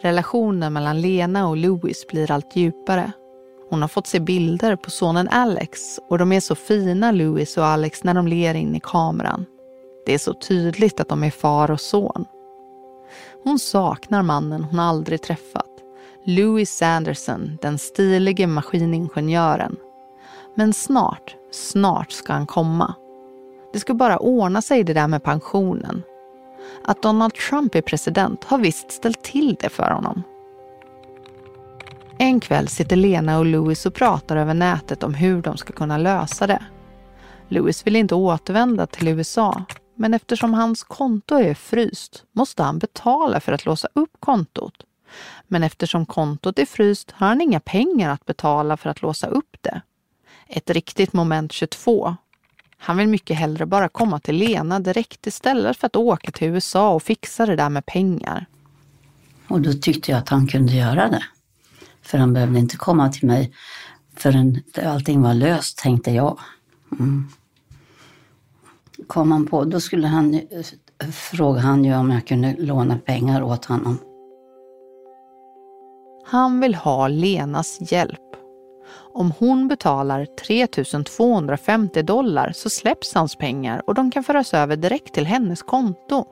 Relationen 0.08 0.74
mellan 0.74 1.02
Lena 1.02 1.48
och 1.48 1.58
Louis 1.58 2.08
blir 2.08 2.32
allt 2.32 2.56
djupare. 2.56 3.12
Hon 3.70 3.82
har 3.82 3.88
fått 3.88 4.08
se 4.08 4.20
bilder 4.20 4.76
på 4.76 4.92
sonen 4.92 5.28
Alex 5.28 6.00
och 6.10 6.18
de 6.18 6.32
är 6.32 6.40
så 6.40 6.56
fina 6.56 7.12
Louis 7.12 7.58
och 7.58 7.66
Alex 7.66 8.04
när 8.04 8.14
de 8.14 8.28
ler 8.28 8.54
in 8.54 8.76
i 8.76 8.80
kameran. 8.80 9.46
Det 10.06 10.14
är 10.14 10.18
så 10.18 10.34
tydligt 10.34 11.00
att 11.00 11.10
de 11.10 11.24
är 11.24 11.32
far 11.32 11.72
och 11.72 11.82
son. 11.82 12.26
Hon 13.44 13.60
saknar 13.60 14.24
mannen 14.24 14.64
hon 14.64 14.80
aldrig 14.80 15.22
träffat. 15.22 15.72
Louis 16.26 16.78
Sanderson, 16.78 17.58
den 17.62 17.78
stilige 17.78 18.48
maskiningenjören. 18.48 19.76
Men 20.56 20.74
snart, 20.74 21.36
snart 21.52 22.12
ska 22.12 22.34
han 22.34 22.48
komma. 22.48 22.96
Det 23.74 23.80
ska 23.80 23.94
bara 23.94 24.20
ordna 24.20 24.62
sig 24.62 24.84
det 24.84 24.94
där 24.94 25.08
med 25.08 25.24
pensionen. 25.24 26.04
Att 26.84 27.02
Donald 27.02 27.34
Trump 27.34 27.76
är 27.76 27.82
president 27.82 28.44
har 28.44 28.58
visst 28.58 28.92
ställt 28.92 29.24
till 29.24 29.58
det 29.60 29.70
för 29.70 29.92
honom. 29.92 30.24
En 32.20 32.40
kväll 32.40 32.68
sitter 32.68 32.96
Lena 32.96 33.40
och 33.40 33.46
Louis 33.46 33.86
och 33.86 33.94
pratar 33.94 34.38
över 34.38 34.54
nätet 34.54 35.04
om 35.04 35.14
hur 35.14 35.42
de 35.42 35.58
ska 35.58 35.74
kunna 35.74 35.98
lösa 35.98 36.48
det. 36.48 36.66
Louis 37.48 37.88
vill 37.88 37.96
inte 37.96 38.16
återvända 38.16 38.88
till 38.88 39.08
USA 39.08 39.66
men 39.96 40.14
eftersom 40.14 40.54
hans 40.54 40.84
konto 40.84 41.36
är 41.36 41.54
fryst 41.54 42.24
måste 42.32 42.64
han 42.64 42.80
betala 42.80 43.40
för 43.40 43.52
att 43.52 43.66
låsa 43.66 43.88
upp 43.94 44.12
kontot. 44.20 44.84
Men 45.48 45.64
eftersom 45.64 46.06
kontot 46.06 46.60
är 46.60 46.66
fryst 46.66 47.12
har 47.12 47.28
han 47.28 47.42
inga 47.42 47.60
pengar 47.60 48.10
att 48.10 48.26
betala 48.26 48.78
för 48.78 48.90
att 48.90 49.02
låsa 49.02 49.28
upp 49.28 49.58
det. 49.62 49.82
Ett 50.48 50.70
riktigt 50.70 51.14
moment 51.14 51.52
22. 51.52 52.16
Han 52.80 52.98
vill 52.98 53.08
mycket 53.08 53.38
hellre 53.38 53.66
bara 53.66 53.90
komma 53.90 54.20
till 54.20 54.36
Lena 54.36 54.80
direkt 54.80 55.28
istället 55.28 55.78
för 55.78 55.88
att 55.88 55.96
åka 55.96 56.32
till 56.32 56.48
USA 56.48 56.94
och 56.94 57.04
fixa 57.04 57.46
det 57.46 57.56
där 57.56 57.70
med 57.70 57.86
pengar. 57.86 58.46
Och 59.48 59.62
då 59.62 59.74
tyckte 59.74 60.12
jag 60.12 60.18
att 60.18 60.30
han 60.30 60.48
kunde 60.48 60.74
göra 60.74 61.10
det. 61.10 61.24
För 62.02 62.18
han 62.18 62.34
behövde 62.34 62.60
inte 62.60 62.78
komma 62.78 63.10
till 63.10 63.28
mig 63.28 63.54
förrän 64.16 64.64
allting 64.86 65.22
var 65.22 65.34
löst, 65.34 65.78
tänkte 65.78 66.12
jag. 66.12 66.40
Mm. 67.00 67.28
Kom 69.08 69.32
han 69.32 69.46
på, 69.46 69.66
då 69.66 69.80
skulle 69.80 70.08
han 70.08 70.42
fråga 71.12 71.60
han 71.60 71.86
ju 71.86 71.96
om 71.96 72.12
jag 72.12 72.28
kunde 72.28 72.56
låna 72.60 72.98
pengar 72.98 73.42
åt 73.42 73.66
honom. 73.66 74.00
Han 76.26 76.60
vill 76.60 76.76
ha 76.76 77.08
Lenas 77.08 77.92
hjälp. 77.92 78.27
Om 79.14 79.32
hon 79.40 79.68
betalar 79.68 80.26
3 80.26 80.68
250 81.04 82.02
dollar 82.02 82.52
så 82.56 82.70
släpps 82.70 83.14
hans 83.14 83.36
pengar 83.36 83.82
och 83.88 83.94
de 83.94 84.12
kan 84.12 84.24
föras 84.24 84.54
över 84.54 84.76
direkt 84.76 85.14
till 85.14 85.26
hennes 85.26 85.62
konto. 85.62 86.26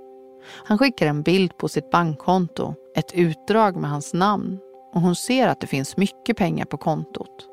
Han 0.65 0.77
skickar 0.77 1.07
en 1.07 1.21
bild 1.21 1.57
på 1.57 1.67
sitt 1.67 1.91
bankkonto, 1.91 2.73
ett 2.95 3.13
utdrag 3.13 3.75
med 3.75 3.89
hans 3.89 4.13
namn 4.13 4.59
och 4.93 5.01
hon 5.01 5.15
ser 5.15 5.47
att 5.47 5.61
det 5.61 5.67
finns 5.67 5.97
mycket 5.97 6.37
pengar 6.37 6.65
på 6.65 6.77
kontot. 6.77 7.47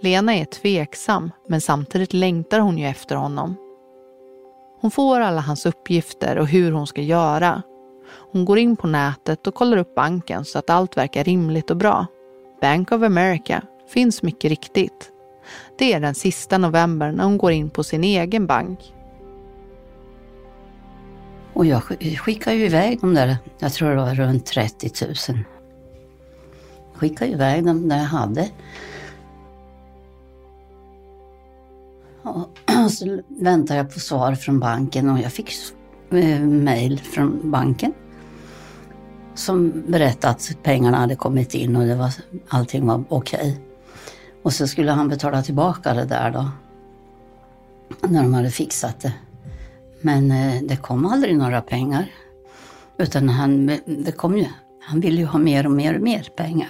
Lena 0.00 0.34
är 0.34 0.44
tveksam 0.44 1.30
men 1.48 1.60
samtidigt 1.60 2.12
längtar 2.12 2.60
hon 2.60 2.78
ju 2.78 2.86
efter 2.86 3.16
honom. 3.16 3.56
Hon 4.80 4.90
får 4.90 5.20
alla 5.20 5.40
hans 5.40 5.66
uppgifter 5.66 6.38
och 6.38 6.46
hur 6.46 6.72
hon 6.72 6.86
ska 6.86 7.00
göra. 7.00 7.62
Hon 8.32 8.44
går 8.44 8.58
in 8.58 8.76
på 8.76 8.86
nätet 8.86 9.46
och 9.46 9.54
kollar 9.54 9.76
upp 9.76 9.94
banken 9.94 10.44
så 10.44 10.58
att 10.58 10.70
allt 10.70 10.96
verkar 10.96 11.24
rimligt 11.24 11.70
och 11.70 11.76
bra. 11.76 12.06
Bank 12.60 12.92
of 12.92 13.02
America 13.02 13.62
finns 13.88 14.22
mycket 14.22 14.48
riktigt. 14.50 15.12
Det 15.78 15.92
är 15.92 16.00
den 16.00 16.14
sista 16.14 16.58
november 16.58 17.12
när 17.12 17.24
hon 17.24 17.38
går 17.38 17.52
in 17.52 17.70
på 17.70 17.84
sin 17.84 18.04
egen 18.04 18.46
bank. 18.46 18.92
Och 21.52 21.66
jag 21.66 21.82
skickade 22.18 22.56
ju 22.56 22.64
iväg 22.64 23.00
de 23.00 23.14
där, 23.14 23.36
jag 23.58 23.72
tror 23.72 23.90
det 23.90 23.96
var 23.96 24.14
runt 24.14 24.46
30 24.46 24.90
000. 25.32 25.38
Skickade 26.94 27.30
iväg 27.30 27.66
dem 27.66 27.88
när 27.88 27.98
jag 27.98 28.04
hade. 28.04 28.50
Och 32.84 32.92
så 32.92 33.20
väntade 33.28 33.78
jag 33.78 33.94
på 33.94 34.00
svar 34.00 34.34
från 34.34 34.60
banken 34.60 35.10
och 35.10 35.18
jag 35.18 35.32
fick 35.32 35.52
eh, 36.10 36.40
mejl 36.40 37.00
från 37.00 37.50
banken 37.50 37.92
som 39.34 39.82
berättade 39.86 40.30
att 40.30 40.56
pengarna 40.62 40.96
hade 40.96 41.16
kommit 41.16 41.54
in 41.54 41.76
och 41.76 41.86
det 41.86 41.94
var, 41.94 42.12
allting 42.48 42.86
var 42.86 43.04
okej. 43.08 43.40
Okay. 43.40 43.65
Och 44.46 44.52
så 44.52 44.66
skulle 44.66 44.92
han 44.92 45.08
betala 45.08 45.42
tillbaka 45.42 45.94
det 45.94 46.04
där 46.04 46.30
då. 46.30 46.48
När 48.08 48.22
de 48.22 48.34
hade 48.34 48.50
fixat 48.50 49.00
det. 49.00 49.12
Men 50.00 50.30
eh, 50.30 50.62
det 50.62 50.76
kom 50.76 51.06
aldrig 51.06 51.36
några 51.36 51.60
pengar. 51.60 52.06
Utan 52.98 53.28
han, 53.28 53.66
det 53.86 54.12
kom 54.16 54.38
ju, 54.38 54.46
han 54.80 55.00
ville 55.00 55.20
ju 55.20 55.26
ha 55.26 55.38
mer 55.38 55.66
och 55.66 55.72
mer 55.72 55.94
och 55.94 56.02
mer 56.02 56.28
pengar. 56.36 56.68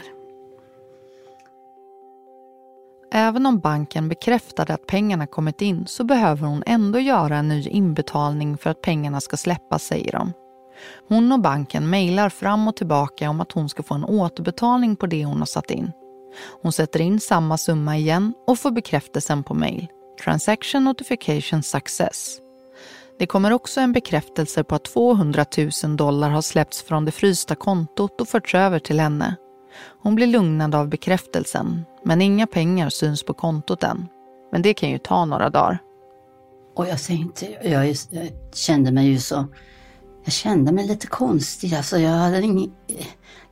Även 3.12 3.46
om 3.46 3.58
banken 3.58 4.08
bekräftade 4.08 4.74
att 4.74 4.86
pengarna 4.86 5.26
kommit 5.26 5.62
in 5.62 5.86
så 5.86 6.04
behöver 6.04 6.46
hon 6.46 6.62
ändå 6.66 6.98
göra 6.98 7.36
en 7.36 7.48
ny 7.48 7.68
inbetalning 7.68 8.58
för 8.58 8.70
att 8.70 8.82
pengarna 8.82 9.20
ska 9.20 9.36
släppas, 9.36 9.82
säger 9.82 10.12
de. 10.12 10.32
Hon 11.08 11.32
och 11.32 11.40
banken 11.40 11.90
mejlar 11.90 12.28
fram 12.28 12.68
och 12.68 12.76
tillbaka 12.76 13.30
om 13.30 13.40
att 13.40 13.52
hon 13.52 13.68
ska 13.68 13.82
få 13.82 13.94
en 13.94 14.04
återbetalning 14.04 14.96
på 14.96 15.06
det 15.06 15.24
hon 15.24 15.38
har 15.38 15.46
satt 15.46 15.70
in. 15.70 15.92
Hon 16.62 16.72
sätter 16.72 17.00
in 17.00 17.20
samma 17.20 17.58
summa 17.58 17.96
igen 17.96 18.34
och 18.46 18.58
får 18.58 18.70
bekräftelsen 18.70 19.42
på 19.42 19.54
mejl. 19.54 19.86
Transaction 20.24 20.84
notification 20.84 21.62
success. 21.62 22.38
Det 23.18 23.26
kommer 23.26 23.52
också 23.52 23.80
en 23.80 23.92
bekräftelse 23.92 24.64
på 24.64 24.74
att 24.74 24.84
200 24.84 25.44
000 25.84 25.96
dollar 25.96 26.30
har 26.30 26.42
släppts 26.42 26.82
från 26.82 27.04
det 27.04 27.12
frysta 27.12 27.54
kontot 27.54 28.20
och 28.20 28.28
förts 28.28 28.54
över 28.54 28.78
till 28.78 29.00
henne. 29.00 29.36
Hon 30.02 30.14
blir 30.14 30.26
lugnad 30.26 30.74
av 30.74 30.88
bekräftelsen, 30.88 31.84
men 32.04 32.22
inga 32.22 32.46
pengar 32.46 32.88
syns 32.88 33.22
på 33.22 33.34
kontot 33.34 33.82
än. 33.82 34.08
Men 34.52 34.62
det 34.62 34.74
kan 34.74 34.90
ju 34.90 34.98
ta 34.98 35.24
några 35.24 35.50
dagar. 35.50 35.78
Och 36.74 36.86
jag 36.88 36.98
inte, 37.08 37.46
jag, 37.62 37.86
jag 37.88 37.96
kände 38.54 38.92
mig 38.92 39.06
ju 39.06 39.18
så, 39.18 39.46
jag 40.26 40.32
kände 40.32 40.72
mig 40.72 40.86
lite 40.86 41.06
konstig. 41.06 41.74
Alltså 41.74 41.98
jag, 41.98 42.10
hade 42.10 42.42
ingen, 42.42 42.72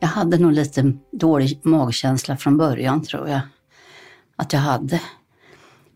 jag 0.00 0.08
hade 0.08 0.38
nog 0.38 0.52
lite 0.52 0.92
dålig 1.12 1.60
magkänsla 1.62 2.36
från 2.36 2.56
början 2.56 3.02
tror 3.02 3.28
jag. 3.28 3.40
Att 4.36 4.52
jag 4.52 4.60
hade. 4.60 5.00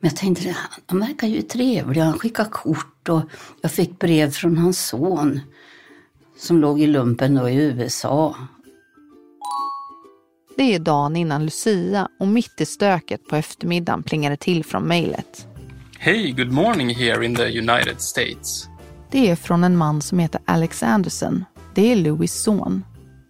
Men 0.01 0.11
jag 0.11 0.17
tänkte, 0.17 0.57
han 0.87 1.01
verkar 1.01 1.29
ju 1.29 1.43
trevlig, 1.43 2.01
han 2.01 2.19
skickar 2.19 2.45
kort 2.45 3.09
och 3.09 3.23
jag 3.61 3.73
fick 3.73 3.99
brev 3.99 4.31
från 4.31 4.57
hans 4.57 4.87
son 4.87 5.41
som 6.38 6.61
låg 6.61 6.81
i 6.81 6.87
lumpen 6.87 7.35
då 7.35 7.49
i 7.49 7.55
USA. 7.55 8.37
Det 10.57 10.75
är 10.75 10.79
dagen 10.79 11.17
innan 11.17 11.45
Lucia 11.45 12.09
och 12.21 12.29
mitt 12.29 12.61
i 12.61 12.67
stöket 12.67 13.29
på 13.29 13.37
eftermiddagen 13.37 14.03
plingar 14.03 14.31
det 14.31 14.37
till 14.37 14.64
från 14.64 14.83
mejlet. 14.83 15.47
Hej, 15.99 16.31
good 16.31 16.53
morning 16.53 16.95
here 16.95 17.25
in 17.25 17.37
the 17.37 17.59
United 17.59 18.01
States. 18.01 18.69
Det 19.11 19.31
är 19.31 19.37
från 19.37 19.64
en 19.64 19.77
man 19.77 20.03
som 20.03 20.18
heter 20.18 20.40
Alex 20.47 20.83
Anderson. 20.83 21.44
Det 21.75 21.92
är 21.92 21.97
Louis 21.97 22.42
son. 22.42 22.85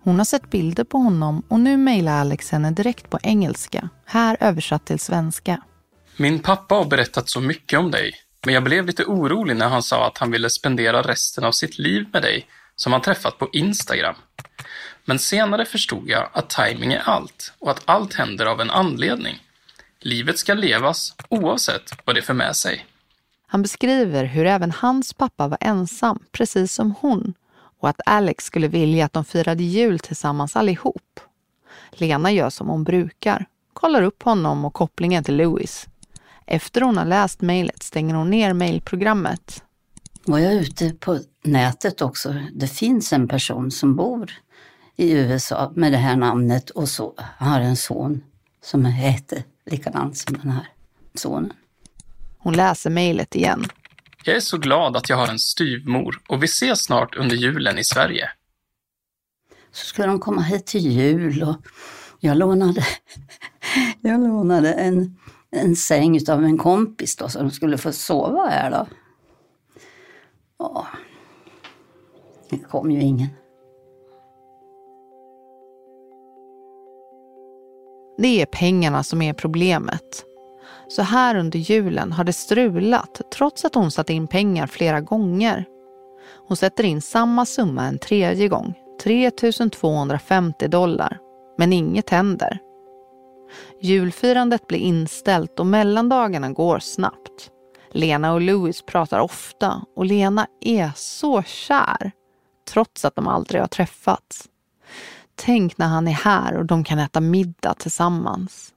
Hon 0.05 0.19
har 0.19 0.25
sett 0.25 0.51
bilder 0.51 0.85
på 0.85 0.99
honom 0.99 1.43
och 1.49 1.61
nu 1.61 1.77
mejlar 1.77 2.21
Alex 2.21 2.51
henne 2.51 2.71
direkt 2.71 3.11
på 3.11 3.19
engelska, 3.23 3.89
här 4.07 4.37
översatt 4.41 4.87
till 4.87 4.99
svenska. 4.99 5.63
Min 6.17 6.39
pappa 6.39 6.75
har 6.75 6.85
berättat 6.85 7.29
så 7.29 7.41
mycket 7.41 7.79
om 7.79 7.91
dig, 7.91 8.13
men 8.45 8.55
jag 8.55 8.65
blev 8.65 8.87
lite 8.87 9.05
orolig 9.05 9.57
när 9.57 9.69
han 9.69 9.83
sa 9.83 10.07
att 10.07 10.19
han 10.19 10.31
ville 10.31 10.51
spendera 10.51 11.03
resten 11.03 11.45
av 11.45 11.53
sitt 11.53 11.79
liv 11.79 12.07
med 12.13 12.23
dig, 12.23 12.47
som 12.77 12.93
han 12.93 13.03
träffat 13.03 13.39
på 13.39 13.49
Instagram. 13.53 14.15
Men 15.05 15.19
senare 15.19 15.65
förstod 15.65 16.09
jag 16.09 16.29
att 16.33 16.51
timing 16.51 16.93
är 16.93 17.03
allt 17.05 17.53
och 17.59 17.71
att 17.71 17.83
allt 17.85 18.15
händer 18.15 18.47
av 18.47 18.61
en 18.61 18.71
anledning. 18.71 19.43
Livet 20.01 20.39
ska 20.39 20.55
levas 20.55 21.15
oavsett 21.29 21.93
vad 22.05 22.17
det 22.17 22.23
för 22.23 22.35
med 22.35 22.57
sig. 22.57 22.87
Han 23.51 23.63
beskriver 23.63 24.25
hur 24.25 24.47
även 24.47 24.71
hans 24.71 25.13
pappa 25.13 25.49
var 25.49 25.59
ensam, 25.61 26.19
precis 26.33 26.73
som 26.73 26.95
hon, 27.01 27.35
och 27.81 27.89
att 27.89 28.01
Alex 28.07 28.45
skulle 28.45 28.69
vilja 28.69 29.05
att 29.05 29.13
de 29.13 29.25
firade 29.25 29.63
jul 29.63 29.99
tillsammans 29.99 30.57
allihop. 30.57 31.21
Lena 31.91 32.33
gör 32.33 32.51
som 32.51 32.69
hon 32.69 32.85
brukar, 32.85 33.47
kollar 33.73 34.03
upp 34.03 34.23
honom 34.23 34.65
och 34.65 34.75
kopplingen 34.75 35.25
till 35.25 35.37
Louis. 35.37 35.87
Efter 36.47 36.81
hon 36.81 36.97
har 36.97 37.05
läst 37.05 37.41
mejlet 37.41 37.83
stänger 37.83 38.15
hon 38.15 38.31
ner 38.31 38.53
mejlprogrammet. 38.53 39.63
Var 40.25 40.39
jag 40.39 40.55
ute 40.55 40.91
på 40.91 41.19
nätet 41.45 42.03
också. 42.03 42.35
Det 42.53 42.69
finns 42.69 43.13
en 43.13 43.29
person 43.29 43.71
som 43.71 43.97
bor 43.97 44.31
i 44.97 45.13
USA 45.13 45.73
med 45.75 45.93
det 45.93 45.99
här 45.99 46.17
namnet 46.17 46.71
och 46.71 46.89
så 46.89 47.15
har 47.39 47.61
en 47.61 47.77
son 47.77 48.23
som 48.65 48.85
heter 48.85 49.43
likadant 49.67 50.17
som 50.17 50.39
den 50.39 50.51
här 50.51 50.69
sonen. 51.15 51.53
Hon 52.39 52.55
läser 52.57 52.91
mejlet 52.91 53.35
igen. 53.35 53.65
Jag 54.25 54.37
är 54.37 54.41
så 54.41 54.59
glad 54.59 54.97
att 54.97 55.09
jag 55.09 55.17
har 55.17 55.29
en 55.29 55.39
styvmor 55.39 56.21
och 56.29 56.43
vi 56.43 56.45
ses 56.45 56.85
snart 56.85 57.17
under 57.17 57.37
julen 57.37 57.79
i 57.79 57.85
Sverige. 57.85 58.31
Så 59.73 59.85
skulle 59.87 60.09
de 60.09 60.21
komma 60.21 60.43
hit 60.43 60.67
till 60.67 60.91
jul 60.91 61.43
och 61.43 61.57
jag 62.21 62.37
lånade, 62.37 62.85
jag 64.01 64.21
lånade 64.21 64.73
en, 64.73 65.19
en 65.51 65.77
säng 65.77 66.19
av 66.29 66.45
en 66.45 66.59
kompis 66.59 67.17
då 67.17 67.29
så 67.29 67.39
de 67.39 67.51
skulle 67.51 67.79
få 67.79 67.93
sova 67.93 68.47
här 68.47 68.71
då. 68.71 68.87
Ja, 70.59 70.87
det 72.51 72.59
kom 72.59 72.91
ju 72.91 73.01
ingen. 73.01 73.29
Det 78.19 78.43
är 78.43 78.47
pengarna 78.47 79.03
som 79.03 79.23
är 79.23 79.33
problemet. 79.33 80.25
Så 80.89 81.03
här 81.03 81.35
under 81.35 81.59
julen 81.59 82.13
har 82.13 82.25
det 82.25 82.33
strulat 82.33 83.21
trots 83.35 83.65
att 83.65 83.75
hon 83.75 83.91
satt 83.91 84.11
in 84.11 84.27
pengar 84.27 84.67
flera 84.67 85.01
gånger. 85.01 85.65
Hon 86.49 86.57
sätter 86.57 86.85
in 86.85 87.03
samma 87.03 87.47
summa 87.47 87.85
en 87.85 87.99
tredje 87.99 88.49
gång, 88.49 88.75
3 89.03 89.31
250 89.31 90.69
dollar. 90.69 91.19
Men 91.59 91.73
inget 91.73 92.11
händer. 92.11 92.59
Julfirandet 93.81 94.67
blir 94.67 94.79
inställt 94.79 95.61
och 95.61 95.67
mellandagarna 95.67 96.51
går 96.51 96.79
snabbt. 96.79 97.51
Lena 97.91 98.33
och 98.33 98.41
Louis 98.41 98.83
pratar 98.83 99.21
ofta 99.21 99.83
och 99.97 100.07
Lena 100.07 100.47
är 100.61 100.91
så 100.97 101.43
kär, 101.43 102.13
trots 102.71 103.05
att 103.05 103.15
de 103.15 103.29
aldrig 103.29 103.61
har 103.61 103.69
träffats. 103.69 104.49
Tänk 105.35 105.79
när 105.79 105.87
han 105.87 106.09
är 106.09 106.13
här 106.13 106.57
och 106.57 106.65
de 106.65 106.85
kan 106.85 106.99
äta 106.99 107.21
middag 107.21 107.75
tillsammans. 107.75 108.73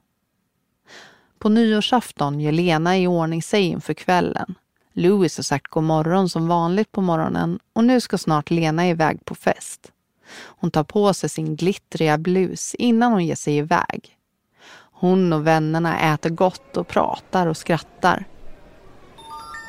På 1.42 1.50
nyårsafton 1.50 2.40
gör 2.40 2.52
Lena 2.52 2.98
i 2.98 3.08
ordning 3.08 3.42
sig 3.44 3.64
inför 3.64 3.94
kvällen. 3.94 4.56
Louis 4.94 5.38
har 5.38 5.44
sagt 5.44 5.68
god 5.68 5.84
morgon 5.84 6.30
som 6.30 6.48
vanligt 6.48 6.92
på 6.92 7.02
morgonen 7.02 7.60
och 7.74 7.84
nu 7.84 8.02
ska 8.02 8.18
snart 8.18 8.50
Lena 8.50 8.88
iväg 8.88 9.26
på 9.26 9.36
fest. 9.36 9.92
Hon 10.34 10.72
tar 10.72 10.84
på 10.84 11.14
sig 11.14 11.30
sin 11.30 11.56
glittriga 11.56 12.18
blus 12.18 12.76
innan 12.76 13.12
hon 13.12 13.26
ger 13.26 13.36
sig 13.36 13.58
iväg. 13.58 14.18
Hon 14.92 15.34
och 15.34 15.48
vännerna 15.48 16.14
äter 16.14 16.30
gott 16.30 16.78
och 16.78 16.88
pratar 16.88 17.48
och 17.48 17.58
skrattar. 17.58 18.26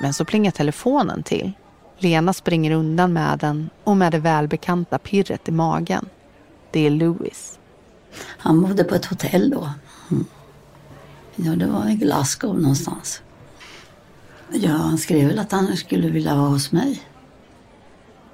Men 0.03 0.15
så 0.15 0.25
plingar 0.25 0.51
telefonen 0.51 1.23
till. 1.23 1.53
Lena 1.99 2.33
springer 2.33 2.71
undan 2.71 3.13
med 3.13 3.39
den 3.39 3.71
och 3.85 3.97
med 3.97 4.13
det 4.13 4.19
välbekanta 4.19 4.99
pirret 4.99 5.49
i 5.49 5.53
magen. 5.53 6.09
Det 6.71 6.87
är 6.87 6.91
Louis. 6.91 7.59
Han 8.39 8.63
bodde 8.63 8.85
på 8.85 8.95
ett 8.95 9.07
hotell 9.07 9.51
då. 9.51 9.71
Mm. 10.11 10.27
Ja, 11.37 11.57
det 11.57 11.67
var 11.67 11.91
i 11.91 11.95
Glasgow 11.95 12.61
någonstans. 12.61 13.23
Ja, 14.51 14.73
han 14.73 14.99
skrev 14.99 15.29
väl 15.29 15.39
att 15.39 15.53
han 15.53 15.77
skulle 15.77 16.09
vilja 16.09 16.35
vara 16.35 16.49
hos 16.49 16.73
mig. 16.73 17.03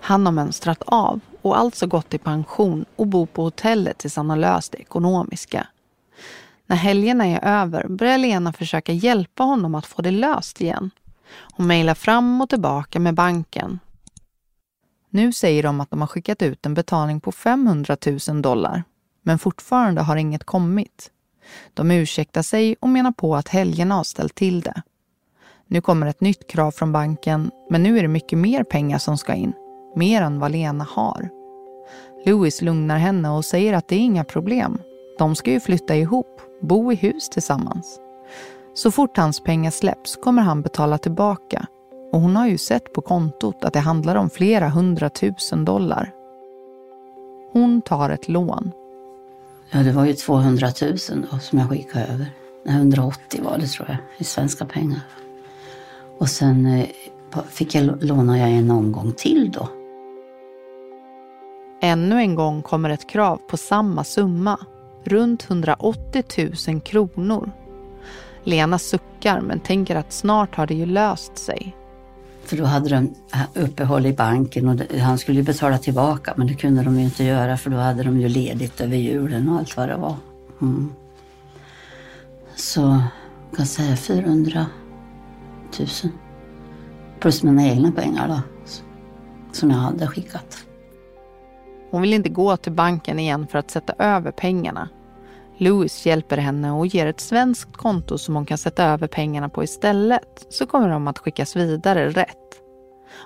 Han 0.01 0.27
har 0.27 0.33
mönstrat 0.33 0.83
av 0.87 1.21
och 1.43 1.59
alltså 1.59 1.87
gått 1.87 2.15
i 2.15 2.19
pension 2.19 2.85
och 2.97 3.07
bor 3.07 3.27
på 3.27 3.43
hotellet 3.43 3.99
tills 3.99 4.17
han 4.17 4.31
har 4.31 4.37
löst 4.37 4.73
det 4.73 4.79
ekonomiska. 4.79 5.67
När 6.67 6.77
helgerna 6.77 7.27
är 7.27 7.45
över 7.45 7.89
börjar 7.89 8.19
Lena 8.19 8.53
försöka 8.53 8.93
hjälpa 8.93 9.43
honom 9.43 9.75
att 9.75 9.87
få 9.87 10.03
det 10.03 10.11
löst 10.11 10.61
igen. 10.61 10.91
Hon 11.55 11.67
mejlar 11.67 11.95
fram 11.95 12.41
och 12.41 12.49
tillbaka 12.49 13.01
med 13.01 13.15
banken. 13.15 13.79
Nu 15.11 15.33
säger 15.33 15.63
de 15.63 15.81
att 15.81 15.91
de 15.91 16.01
har 16.01 16.09
skickat 16.09 16.43
ut 16.43 16.67
en 16.67 16.75
betalning 16.75 17.21
på 17.21 17.33
500 17.33 17.97
000 18.29 18.43
dollar, 18.43 18.85
men 19.23 19.39
fortfarande 19.39 20.01
har 20.01 20.17
inget 20.17 20.45
kommit. 20.45 21.11
De 21.75 21.91
ursäktar 21.91 22.43
sig 22.43 22.77
och 22.81 22.89
menar 22.89 23.13
på 23.13 23.37
att 23.37 23.49
helgerna 23.49 23.95
har 23.95 24.05
ställt 24.05 24.35
till 24.35 24.61
det. 24.61 24.83
Nu 25.67 25.81
kommer 25.81 26.07
ett 26.07 26.21
nytt 26.21 26.51
krav 26.51 26.71
från 26.71 26.93
banken, 26.93 27.51
men 27.71 27.83
nu 27.83 27.99
är 27.99 28.03
det 28.03 28.09
mycket 28.09 28.39
mer 28.39 28.65
pengar 28.65 28.99
som 28.99 29.19
ska 29.19 29.35
in. 29.35 29.53
Mer 29.97 30.23
än 30.23 30.39
vad 30.39 30.51
Lena 30.51 30.87
har. 30.91 31.29
Louis 32.27 32.63
lugnar 32.63 32.99
henne 32.99 33.31
och 33.31 33.45
säger 33.45 33.75
att 33.75 33.89
det 33.89 33.95
är 33.95 34.01
inga 34.01 34.25
problem. 34.25 34.79
De 35.19 35.35
ska 35.35 35.51
ju 35.51 35.61
flytta 35.61 35.97
ihop, 35.97 36.41
bo 36.63 36.93
i 36.93 36.95
hus 36.95 37.29
tillsammans. 37.29 38.01
Så 38.75 38.91
fort 38.91 39.17
hans 39.17 39.41
pengar 39.41 39.71
släpps 39.71 40.17
kommer 40.17 40.43
han 40.43 40.63
betala 40.63 40.99
tillbaka. 40.99 41.67
Och 42.13 42.21
hon 42.21 42.37
har 42.37 42.47
ju 42.47 42.59
sett 42.59 42.93
på 42.93 43.01
kontot 43.01 43.65
att 43.65 43.73
det 43.73 43.81
handlar 43.81 44.17
om 44.17 44.31
flera 44.31 44.69
hundratusen 44.69 45.65
dollar. 45.65 46.13
Hon 47.53 47.83
tar 47.83 48.11
ett 48.11 48.29
lån. 48.29 48.73
Ja, 49.71 49.79
det 49.79 49.93
var 49.93 50.05
ju 50.05 50.13
200 50.13 50.69
000 50.83 50.91
då 51.31 51.39
som 51.39 51.59
jag 51.59 51.71
skickade 51.71 52.05
över. 52.05 52.27
180 52.69 53.41
var 53.45 53.59
det 53.59 53.67
tror 53.67 53.89
jag, 53.89 53.97
i 54.19 54.25
svenska 54.25 54.65
pengar. 54.65 55.01
Och 56.19 56.29
sen 56.29 56.67
eh, 56.67 56.87
fick 57.49 57.75
jag 57.75 58.05
låna 58.05 58.39
jag 58.39 58.51
en 58.51 58.71
omgång 58.71 59.13
till 59.13 59.51
då. 59.51 59.69
Ännu 61.83 62.17
en 62.17 62.35
gång 62.35 62.63
kommer 62.63 62.91
ett 62.91 63.09
krav 63.09 63.37
på 63.37 63.57
samma 63.57 64.05
summa, 64.05 64.59
runt 65.05 65.51
180 65.51 66.25
000 66.69 66.81
kronor. 66.81 67.51
Lena 68.45 68.79
suckar 68.79 69.41
men 69.41 69.61
tänker 69.61 69.97
att 69.97 70.13
snart 70.13 70.55
har 70.55 70.67
det 70.67 70.75
ju 70.75 70.87
löst 70.87 71.39
sig. 71.39 71.78
För 72.49 72.57
då 72.57 72.65
hade 72.65 72.89
de 72.89 73.15
eh, 73.35 73.65
uppehåll 73.65 74.07
i 74.07 74.13
banken 74.13 74.69
och 74.69 74.99
han 75.01 75.19
skulle 75.19 75.39
ju 75.39 75.45
betala 75.45 75.79
tillbaka 75.79 76.35
men 76.37 76.47
det 76.47 76.55
kunde 76.55 76.83
de 76.83 76.99
ju 76.99 77.05
inte 77.05 77.25
göra 77.25 77.57
för 77.57 77.71
då 77.71 77.77
hade 77.77 78.03
de 78.03 78.21
ju 78.21 78.29
ledigt 78.29 78.81
över 78.81 78.97
julen 78.97 79.49
och 79.49 79.59
allt 79.59 79.77
vad 79.77 79.89
det 79.89 79.97
var. 79.97 80.17
Mm. 80.63 80.93
Så 82.55 82.81
jag 83.51 83.57
kan 83.57 83.67
säga 83.67 83.97
400 83.97 84.67
000. 85.79 85.89
Plus 87.21 87.43
mina 87.43 87.67
egna 87.67 87.93
pengar 87.93 88.29
då, 88.29 88.41
som 89.53 89.71
jag 89.71 89.79
hade 89.79 90.07
skickat. 90.07 90.65
Hon 91.91 92.03
vill 92.03 92.13
inte 92.13 92.29
gå 92.29 92.57
till 92.57 92.73
banken 92.73 93.19
igen 93.19 93.47
för 93.47 93.59
att 93.59 93.71
sätta 93.71 93.93
över 93.99 94.31
pengarna. 94.31 94.89
Louis 95.59 96.07
hjälper 96.07 96.37
henne 96.37 96.73
och 96.73 96.87
ger 96.87 97.07
ett 97.07 97.21
svenskt 97.21 97.77
konto 97.77 98.18
som 98.18 98.35
hon 98.35 98.47
kan 98.47 98.59
sätta 98.59 98.85
över 98.85 99.07
pengarna 99.07 99.49
på 99.49 99.64
istället 99.64 100.47
så 100.49 100.66
kommer 100.66 100.88
de 100.88 101.09
att 101.09 101.18
skickas 101.18 101.57
vidare 101.57 102.09
rätt. 102.09 102.62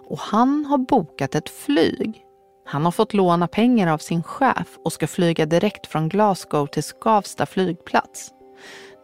Och 0.09 0.19
han 0.19 0.65
har 0.65 0.79
bokat 0.79 1.35
ett 1.35 1.49
flyg. 1.49 2.23
Han 2.67 2.85
har 2.85 2.93
fått 2.93 3.15
låna 3.15 3.49
pengar 3.49 3.87
av 3.87 3.99
sin 3.99 4.23
chef 4.23 4.79
och 4.85 4.93
ska 4.93 5.07
flyga 5.07 5.47
direkt 5.47 5.87
från 5.87 6.09
Glasgow 6.09 6.67
till 6.67 6.83
Skavsta 6.83 7.47
flygplats. 7.47 8.31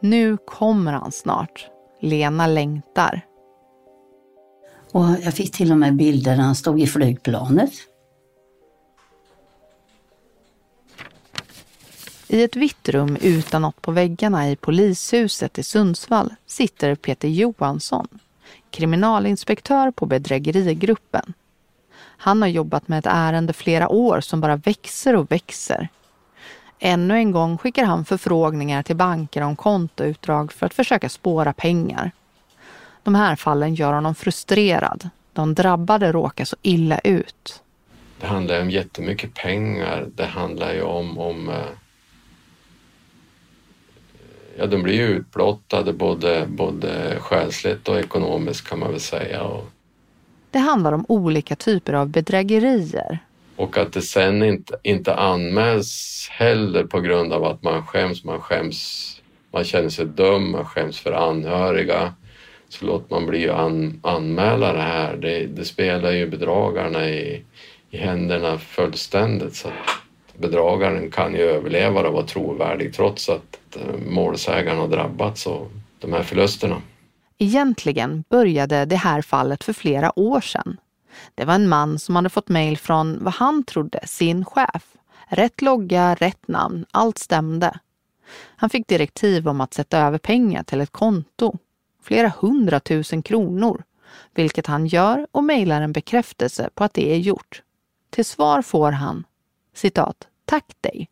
Nu 0.03 0.37
kommer 0.37 0.93
han 0.93 1.13
snart. 1.13 1.69
Lena 2.01 2.47
längtar. 2.47 3.21
Och 4.93 5.05
jag 5.23 5.35
fick 5.35 5.53
till 5.53 5.73
och 5.73 5.79
med 5.79 5.97
bilder 5.97 6.37
när 6.37 6.45
han 6.45 6.55
stod 6.55 6.81
i 6.81 6.87
flygplanet. 6.87 7.73
I 12.31 12.43
ett 12.43 12.57
vitt 12.57 12.89
rum 12.89 13.17
utan 13.21 13.63
något 13.63 13.83
på 13.83 13.93
väggarna 13.93 14.51
i 14.51 14.57
polishuset 14.57 15.59
i 15.59 15.63
Sundsvall 15.63 16.35
sitter 16.47 16.95
Peter 16.95 17.29
Johansson, 17.29 18.09
kriminalinspektör 18.71 19.91
på 19.91 20.07
bedrägerigruppen. 20.07 21.33
Han 21.99 22.43
har 22.43 22.49
jobbat 22.49 22.89
med 22.89 22.99
ett 22.99 23.07
ärende 23.07 23.53
flera 23.53 23.89
år 23.89 24.21
som 24.21 24.41
bara 24.41 24.57
växer 24.57 25.17
och 25.17 25.33
växer. 25.33 25.89
Ännu 26.79 27.15
en 27.15 27.33
gång 27.33 27.59
skickar 27.59 27.85
han 27.85 28.05
förfrågningar 28.05 28.83
till 28.83 28.97
banker 28.97 29.43
om 29.43 29.57
kontoutdrag 29.57 30.53
för 30.53 30.67
att 30.67 30.75
försöka 30.75 31.09
spåra 31.09 31.53
pengar. 31.53 32.11
De 33.03 33.15
här 33.15 33.37
fallen 33.37 33.75
gör 33.75 33.93
honom 33.93 34.15
frustrerad. 34.15 35.11
De 35.33 35.55
drabbade 35.55 36.13
råkar 36.13 36.45
så 36.45 36.57
illa 36.63 36.99
ut. 36.99 37.63
Det 38.21 38.27
handlar 38.27 38.55
ju 38.55 38.63
om 38.63 38.71
jättemycket 38.71 39.35
pengar. 39.35 40.07
Det 40.15 40.27
handlar 40.27 40.73
ju 40.73 40.83
om, 40.83 41.19
om 41.19 41.49
eh, 41.49 41.55
ja, 44.59 44.67
de 44.67 44.83
blir 44.83 44.95
ju 44.95 45.07
utblottade 45.07 45.93
både, 45.93 46.47
både 46.49 47.17
själsligt 47.21 47.89
och 47.89 47.99
ekonomiskt 47.99 48.69
kan 48.69 48.79
man 48.79 48.91
väl 48.91 49.01
säga. 49.01 49.51
Det 50.51 50.59
handlar 50.59 50.93
om 50.93 51.05
olika 51.09 51.57
typer 51.57 51.93
av 51.93 52.09
bedrägerier. 52.09 53.19
och 53.57 53.79
att 53.79 53.93
det 53.93 54.03
sen 54.03 54.43
inte, 54.43 54.77
inte 54.83 55.15
anmäls 55.15 56.29
heller 56.31 56.85
på 56.85 57.01
grund 57.01 57.33
av 57.33 57.45
att 57.45 57.63
man 57.63 57.87
skäms. 57.87 58.25
Man 58.25 58.41
skäms, 58.41 59.11
man 59.53 59.65
känner 59.65 59.89
sig 59.89 60.07
dum, 60.07 60.51
man 60.51 60.65
skäms 60.65 60.99
för 60.99 61.13
anhöriga. 61.13 62.15
Så 62.69 62.87
låter 62.87 63.15
man 63.15 63.27
bli 63.27 63.49
an, 63.51 64.01
anmäla 64.03 64.73
det 64.73 64.83
här. 64.83 65.17
Det, 65.17 65.47
det 65.47 65.65
spelar 65.65 66.11
ju 66.11 66.31
bedragarna 66.31 67.09
i, 67.09 67.45
i 67.91 67.97
händerna 67.97 68.59
fullständigt. 68.59 69.55
Så 69.55 69.69
bedragaren 70.39 71.11
kan 71.11 71.35
ju 71.35 71.41
överleva 71.41 72.09
och 72.09 72.15
vara 72.15 72.27
trovärdig 72.27 72.95
trots 72.95 73.29
att 73.29 73.59
eh, 73.77 74.11
målsägaren 74.11 74.79
har 74.79 74.89
drabbats 74.89 75.47
av 75.47 75.71
de 75.99 76.13
här 76.13 76.23
förlusterna. 76.23 76.83
Egentligen 77.39 78.25
började 78.29 78.85
det 78.85 78.97
här 78.97 79.23
fallet 79.23 79.65
för 79.65 79.73
flera 79.73 80.19
år 80.19 80.41
sedan. 80.41 80.77
Det 81.35 81.45
var 81.45 81.55
en 81.55 81.69
man 81.69 81.99
som 81.99 82.17
hade 82.17 82.29
fått 82.29 82.49
mejl 82.49 82.79
från 82.79 83.25
vad 83.25 83.35
han 83.35 83.65
trodde 83.65 84.01
sin 84.07 84.45
chef. 84.45 84.85
Rätt 85.29 85.63
logga, 85.63 86.15
rätt 86.15 86.49
namn, 86.49 86.87
allt 86.91 87.19
stämde. 87.19 87.79
Han 88.57 88.71
fick 88.71 88.89
direktiv 88.89 89.49
om 89.49 89.61
att 89.61 89.75
sätta 89.75 89.99
över 89.99 90.19
pengar 90.19 90.63
till 90.63 90.81
ett 90.81 90.93
konto. 90.93 91.59
Flera 92.03 92.33
hundratusen 92.39 93.23
kronor. 93.23 93.83
Vilket 94.35 94.67
han 94.67 94.87
gör 94.87 95.27
och 95.31 95.45
mejlar 95.45 95.83
en 95.83 95.93
bekräftelse 95.93 96.71
på 96.75 96.85
att 96.85 96.95
det 96.95 97.13
är 97.13 97.19
gjort. 97.19 97.63
Till 98.11 98.25
svar 98.25 98.63
får 98.63 98.93
han 98.93 99.25
citat, 99.79 100.17
tack 100.45 100.65
dig. 100.81 101.09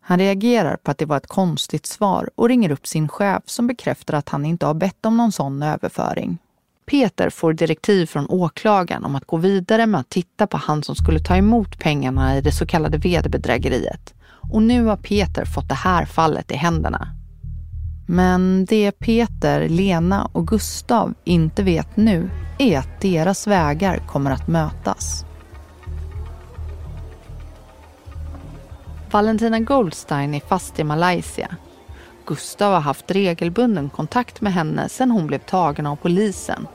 Han 0.00 0.18
reagerar 0.18 0.76
på 0.76 0.90
att 0.90 0.98
det 0.98 1.06
var 1.06 1.16
ett 1.16 1.26
konstigt 1.26 1.86
svar 1.86 2.30
och 2.34 2.48
ringer 2.48 2.70
upp 2.70 2.86
sin 2.86 3.08
chef 3.08 3.42
som 3.46 3.66
bekräftar 3.66 4.14
att 4.14 4.28
han 4.28 4.44
inte 4.44 4.66
har 4.66 4.74
bett 4.74 5.06
om 5.06 5.16
någon 5.16 5.32
sån 5.32 5.62
överföring. 5.62 6.38
Peter 6.86 7.30
får 7.30 7.52
direktiv 7.52 8.06
från 8.06 8.26
åklagaren 8.28 9.04
om 9.04 9.16
att 9.16 9.24
gå 9.24 9.36
vidare 9.36 9.86
med 9.86 10.00
att 10.00 10.08
titta 10.08 10.46
på 10.46 10.56
han 10.56 10.82
som 10.82 10.94
skulle 10.94 11.20
ta 11.20 11.36
emot 11.36 11.78
pengarna 11.78 12.36
i 12.36 12.40
det 12.40 12.52
så 12.52 12.66
kallade 12.66 12.98
vederbedrägeriet. 12.98 14.14
Och 14.52 14.62
nu 14.62 14.84
har 14.84 14.96
Peter 14.96 15.44
fått 15.44 15.68
det 15.68 15.74
här 15.74 16.04
fallet 16.04 16.50
i 16.50 16.54
händerna. 16.54 17.08
Men 18.08 18.64
det 18.64 18.92
Peter, 18.92 19.68
Lena 19.68 20.30
och 20.32 20.48
Gustav 20.48 21.14
inte 21.24 21.62
vet 21.62 21.96
nu 21.96 22.30
är 22.58 22.78
att 22.78 23.00
deras 23.00 23.46
vägar 23.46 24.02
kommer 24.08 24.30
att 24.30 24.48
mötas. 24.48 25.24
Valentina 29.12 29.60
Goldstein 29.60 30.34
är 30.34 30.40
fast 30.40 30.78
i 30.78 30.84
Malaysia. 30.84 31.56
Gustav 32.26 32.72
har 32.72 32.80
haft 32.80 33.10
regelbunden 33.10 33.90
kontakt 33.90 34.40
med 34.40 34.52
henne 34.52 34.88
sedan 34.88 35.10
hon 35.10 35.26
blev 35.26 35.38
tagen 35.38 35.86
av 35.86 35.96
polisen. 35.96 36.66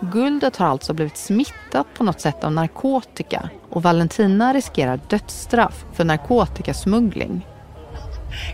Guldet 0.00 0.56
har 0.56 0.66
alltså 0.66 0.92
blivit 0.92 1.16
smittat 1.16 1.86
på 1.94 2.04
något 2.04 2.20
sätt 2.20 2.44
av 2.44 2.52
narkotika 2.52 3.50
och 3.70 3.82
Valentina 3.82 4.54
riskerar 4.54 5.00
dödsstraff 5.08 5.84
för 5.92 6.04
narkotikasmuggling. 6.04 7.46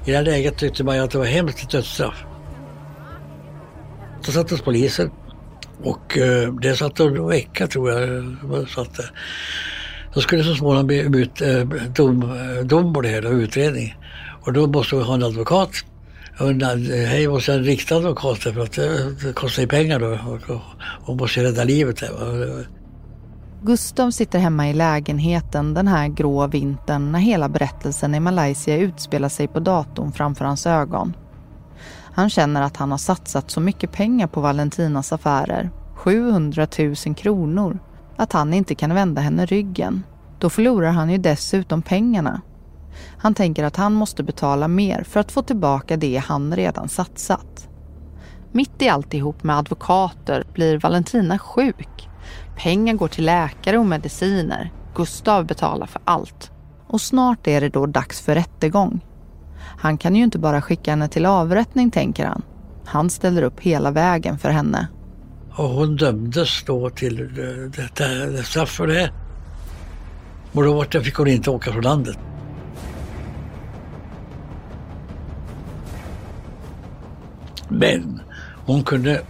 I 0.04 0.10
det 0.10 0.16
här 0.16 0.24
läget 0.24 0.58
tyckte 0.58 0.84
man 0.84 0.96
ju 0.96 1.02
att 1.02 1.10
det 1.10 1.18
var 1.18 1.24
hemskt 1.24 1.70
dödsstraff. 1.70 2.24
Då 4.26 4.32
sattes 4.32 4.60
polisen. 4.60 5.10
Och 5.82 6.18
eh, 6.18 6.52
det 6.54 6.76
satt 6.76 7.00
en 7.00 7.26
vecka 7.26 7.66
tror 7.66 7.90
jag. 7.90 8.68
Satt 8.68 8.96
där. 8.96 9.10
Då 10.14 10.20
skulle 10.20 10.42
det 10.42 10.48
så 10.48 10.54
småningom 10.54 10.86
bli 10.86 11.20
ut 11.22 11.40
eh, 11.40 11.60
dom, 11.94 12.22
eh, 12.22 12.64
dom 12.64 12.94
på 12.94 13.00
det 13.00 13.08
hela, 13.08 13.28
utredning. 13.28 13.96
Och 14.42 14.52
då 14.52 14.66
måste 14.66 14.96
vi 14.96 15.02
ha 15.02 15.14
en 15.14 15.22
advokat. 15.22 15.70
Eh, 16.40 17.08
hej, 17.08 17.28
måste 17.28 17.52
ha 17.52 17.58
en 17.58 17.64
riktig 17.64 17.94
advokat 17.94 18.38
för 18.38 18.60
att 18.60 18.72
det 18.72 19.32
kostar 19.34 19.62
ju 19.62 19.68
pengar 19.68 19.98
då 19.98 20.06
och, 20.06 20.60
och 21.08 21.16
måste 21.16 21.42
rädda 21.42 21.64
livet. 21.64 22.02
Gustav 23.62 24.10
sitter 24.10 24.38
hemma 24.38 24.70
i 24.70 24.72
lägenheten 24.72 25.74
den 25.74 25.88
här 25.88 26.08
grå 26.08 26.46
vintern 26.46 27.12
när 27.12 27.18
hela 27.18 27.48
berättelsen 27.48 28.14
i 28.14 28.20
Malaysia 28.20 28.76
utspelar 28.76 29.28
sig 29.28 29.48
på 29.48 29.60
datorn 29.60 30.12
framför 30.12 30.44
hans 30.44 30.66
ögon. 30.66 31.12
Han 32.12 32.30
känner 32.30 32.62
att 32.62 32.76
han 32.76 32.90
har 32.90 32.98
satsat 32.98 33.50
så 33.50 33.60
mycket 33.60 33.92
pengar 33.92 34.26
på 34.26 34.40
Valentinas 34.40 35.12
affärer, 35.12 35.70
700 35.94 36.66
000 36.78 37.14
kronor, 37.16 37.78
att 38.16 38.32
han 38.32 38.54
inte 38.54 38.74
kan 38.74 38.94
vända 38.94 39.20
henne 39.20 39.46
ryggen. 39.46 40.02
Då 40.38 40.50
förlorar 40.50 40.90
han 40.90 41.10
ju 41.10 41.18
dessutom 41.18 41.82
pengarna. 41.82 42.40
Han 43.18 43.34
tänker 43.34 43.64
att 43.64 43.76
han 43.76 43.94
måste 43.94 44.22
betala 44.22 44.68
mer 44.68 45.02
för 45.02 45.20
att 45.20 45.32
få 45.32 45.42
tillbaka 45.42 45.96
det 45.96 46.16
han 46.16 46.56
redan 46.56 46.88
satsat. 46.88 47.68
Mitt 48.52 48.82
i 48.82 48.88
alltihop 48.88 49.42
med 49.42 49.58
advokater 49.58 50.44
blir 50.52 50.78
Valentina 50.78 51.38
sjuk. 51.38 52.08
Pengar 52.56 52.94
går 52.94 53.08
till 53.08 53.24
läkare 53.24 53.78
och 53.78 53.86
mediciner. 53.86 54.72
Gustav 54.94 55.46
betalar 55.46 55.86
för 55.86 56.02
allt. 56.04 56.50
Och 56.86 57.00
snart 57.00 57.46
är 57.46 57.60
det 57.60 57.68
då 57.68 57.86
dags 57.86 58.20
för 58.20 58.34
rättegång. 58.34 59.00
Han 59.58 59.98
kan 59.98 60.16
ju 60.16 60.24
inte 60.24 60.38
bara 60.38 60.62
skicka 60.62 60.90
henne 60.90 61.08
till 61.08 61.26
avrättning, 61.26 61.90
tänker 61.90 62.26
han. 62.26 62.42
Han 62.84 63.10
ställer 63.10 63.42
upp 63.42 63.60
hela 63.60 63.90
vägen 63.90 64.38
för 64.38 64.50
henne. 64.50 64.88
Och 65.56 65.68
hon 65.68 65.96
dömdes 65.96 66.62
då 66.66 66.90
till 66.90 67.30
detta 67.76 68.04
straff 68.42 68.70
för 68.70 68.86
det. 68.86 69.12
Och 70.52 70.64
då 70.64 71.00
fick 71.00 71.14
hon 71.14 71.28
inte 71.28 71.50
åka 71.50 71.72
från 71.72 71.82
landet. 71.82 72.18
Men 77.68 78.20
hon 78.66 78.82
kunde 78.82 79.22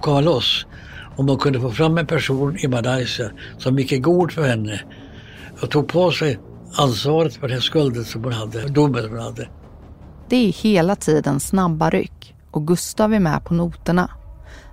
komma 0.00 0.20
loss 0.20 0.66
om 1.16 1.26
de 1.26 1.38
kunde 1.38 1.60
få 1.60 1.70
fram 1.70 1.98
en 1.98 2.06
person 2.06 2.56
i 2.58 2.68
Malaysia 2.68 3.30
som 3.58 3.78
gick 3.78 3.92
i 3.92 3.98
god 3.98 4.32
för 4.32 4.42
henne 4.42 4.80
och 5.62 5.70
tog 5.70 5.88
på 5.88 6.10
sig 6.10 6.38
ansvaret 6.78 7.34
för 7.34 7.48
den 7.48 7.60
skulden 7.60 8.04
som 8.04 8.24
hon 8.24 8.32
hade, 8.32 8.68
domen 8.68 9.02
som 9.02 9.10
hon 9.10 9.20
hade. 9.20 9.48
Det 10.28 10.36
är 10.36 10.52
hela 10.52 10.96
tiden 10.96 11.40
snabba 11.40 11.90
ryck 11.90 12.34
och 12.50 12.66
Gustav 12.66 13.14
är 13.14 13.20
med 13.20 13.44
på 13.44 13.54
noterna. 13.54 14.10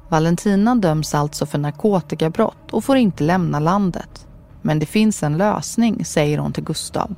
Valentina 0.10 0.76
döms 0.76 1.16
alltså 1.16 1.46
för 1.46 1.58
narkotikabrott 1.58 2.72
och 2.72 2.84
får 2.84 2.98
inte 2.98 3.24
lämna 3.24 3.60
landet. 3.60 4.28
Men 4.62 4.80
det 4.80 4.86
finns 4.86 5.24
en 5.24 5.38
lösning, 5.38 6.06
säger 6.06 6.38
hon 6.38 6.54
till 6.54 6.64
Gustav. 6.64 7.16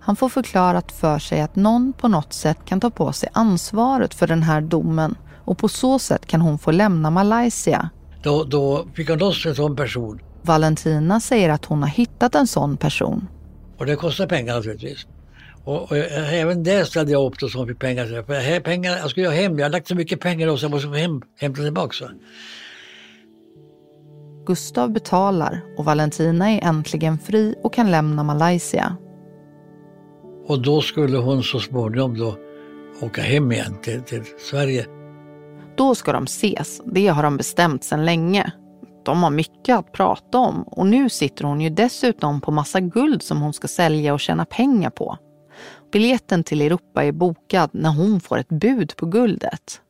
Han 0.00 0.16
får 0.16 0.28
förklarat 0.28 0.92
för 0.92 1.18
sig 1.18 1.40
att 1.40 1.56
någon 1.56 1.92
på 1.92 2.08
något 2.08 2.32
sätt 2.32 2.58
kan 2.64 2.80
ta 2.80 2.90
på 2.90 3.12
sig 3.12 3.28
ansvaret 3.32 4.14
för 4.14 4.26
den 4.26 4.42
här 4.42 4.60
domen 4.60 5.14
och 5.44 5.58
på 5.58 5.68
så 5.68 5.98
sätt 5.98 6.26
kan 6.26 6.40
hon 6.40 6.58
få 6.58 6.70
lämna 6.70 7.10
Malaysia. 7.10 7.90
Då, 8.22 8.44
då 8.44 8.86
fick 8.94 9.08
han 9.10 9.18
loss 9.18 9.46
en 9.46 9.54
sån 9.54 9.76
person. 9.76 10.20
Valentina 10.42 11.20
säger 11.20 11.50
att 11.50 11.64
hon 11.64 11.82
har 11.82 11.88
hittat 11.88 12.34
en 12.34 12.46
sån 12.46 12.76
person. 12.76 13.28
Och 13.78 13.86
det 13.86 13.96
kostar 13.96 14.26
pengar 14.26 14.54
naturligtvis. 14.56 15.06
Och, 15.66 15.82
och 15.82 15.96
även 15.96 16.62
där 16.62 16.84
ställde 16.84 17.12
jag 17.12 17.26
upp 17.26 17.38
då 17.38 17.48
som 17.48 17.66
fick 17.66 17.78
pengar. 17.78 18.22
För 18.26 18.34
här, 18.34 18.60
pengar. 18.60 18.98
Jag 18.98 19.10
skulle 19.10 19.26
ha 19.26 19.34
hem, 19.34 19.58
jag 19.58 19.64
har 19.64 19.70
lagt 19.70 19.88
så 19.88 19.94
mycket 19.94 20.20
pengar 20.20 20.48
och 20.48 20.58
så 20.58 20.64
jag 20.64 20.70
måste 20.70 20.88
få 20.88 20.94
hem, 20.94 21.22
hämta 21.40 21.62
tillbaka. 21.62 21.94
Gustav 24.46 24.92
betalar 24.92 25.64
och 25.78 25.84
Valentina 25.84 26.50
är 26.50 26.64
äntligen 26.64 27.18
fri 27.18 27.54
och 27.62 27.74
kan 27.74 27.90
lämna 27.90 28.22
Malaysia. 28.22 28.96
Och 30.46 30.62
då 30.62 30.80
skulle 30.80 31.18
hon 31.18 31.42
så 31.42 31.60
småningom 31.60 32.18
då 32.18 32.36
åka 33.00 33.22
hem 33.22 33.52
igen 33.52 33.78
till, 33.82 34.02
till 34.02 34.22
Sverige. 34.50 34.86
Då 35.76 35.94
ska 35.94 36.12
de 36.12 36.24
ses, 36.24 36.80
det 36.84 37.06
har 37.06 37.22
de 37.22 37.36
bestämt 37.36 37.84
sedan 37.84 38.04
länge. 38.04 38.52
De 39.04 39.22
har 39.22 39.30
mycket 39.30 39.78
att 39.78 39.92
prata 39.92 40.38
om 40.38 40.62
och 40.62 40.86
nu 40.86 41.08
sitter 41.08 41.44
hon 41.44 41.60
ju 41.60 41.70
dessutom 41.70 42.40
på 42.40 42.50
massa 42.50 42.80
guld 42.80 43.22
som 43.22 43.40
hon 43.40 43.52
ska 43.52 43.68
sälja 43.68 44.14
och 44.14 44.20
tjäna 44.20 44.44
pengar 44.44 44.90
på. 44.90 45.18
Biljetten 45.96 46.44
till 46.44 46.62
Europa 46.62 47.04
är 47.04 47.12
bokad 47.12 47.70
när 47.72 47.90
hon 47.90 48.20
får 48.20 48.38
ett 48.38 48.48
bud 48.48 48.96
på 48.96 49.06
guldet. 49.06 49.80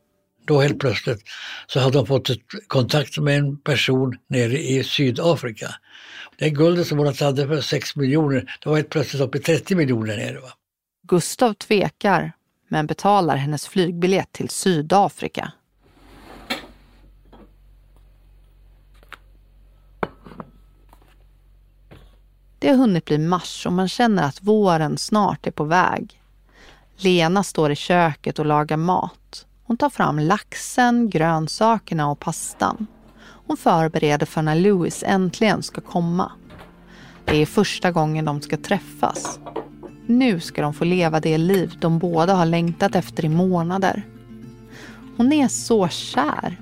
Då 0.45 0.61
helt 0.61 0.79
plötsligt 0.79 1.23
så 1.67 1.79
hade 1.79 1.97
hon 1.97 2.07
fått 2.07 2.29
kontakt 2.67 3.17
med 3.17 3.37
en 3.37 3.57
person 3.57 4.17
nere 4.29 4.59
i 4.59 4.83
Sydafrika. 4.83 5.69
Det 6.37 6.49
guldet 6.49 6.87
som 6.87 6.97
hon 6.97 7.07
hade 7.07 7.47
för 7.47 7.61
6 7.61 7.95
miljoner, 7.95 8.57
det 8.63 8.69
var 8.69 8.75
helt 8.75 8.89
plötsligt 8.89 9.21
uppe 9.21 9.37
i 9.37 9.41
30 9.41 9.75
miljoner 9.75 10.17
nere. 10.17 10.39
Va? 10.39 10.49
Gustav 11.07 11.53
tvekar, 11.53 12.31
men 12.69 12.87
betalar 12.87 13.35
hennes 13.35 13.67
flygbiljett 13.67 14.31
till 14.31 14.49
Sydafrika. 14.49 15.51
Det 22.59 22.69
har 22.69 22.75
hunnit 22.75 23.05
bli 23.05 23.17
mars 23.17 23.65
och 23.65 23.73
man 23.73 23.87
känner 23.87 24.23
att 24.23 24.43
våren 24.43 24.97
snart 24.97 25.47
är 25.47 25.51
på 25.51 25.63
väg. 25.63 26.21
Lena 26.97 27.43
står 27.43 27.71
i 27.71 27.75
köket 27.75 28.39
och 28.39 28.45
lagar 28.45 28.77
mat. 28.77 29.45
Hon 29.63 29.77
tar 29.77 29.89
fram 29.89 30.19
laxen, 30.19 31.09
grönsakerna 31.09 32.09
och 32.09 32.19
pastan. 32.19 32.87
Hon 33.19 33.57
förbereder 33.57 34.25
för 34.25 34.41
när 34.41 34.55
Louis 34.55 35.03
äntligen 35.07 35.63
ska 35.63 35.81
komma. 35.81 36.31
Det 37.25 37.41
är 37.41 37.45
första 37.45 37.91
gången 37.91 38.25
de 38.25 38.41
ska 38.41 38.57
träffas. 38.57 39.39
Nu 40.05 40.39
ska 40.39 40.61
de 40.61 40.73
få 40.73 40.85
leva 40.85 41.19
det 41.19 41.37
liv 41.37 41.77
de 41.79 41.99
båda 41.99 42.33
har 42.33 42.45
längtat 42.45 42.95
efter 42.95 43.25
i 43.25 43.29
månader. 43.29 44.05
Hon 45.17 45.33
är 45.33 45.47
så 45.47 45.87
kär. 45.87 46.57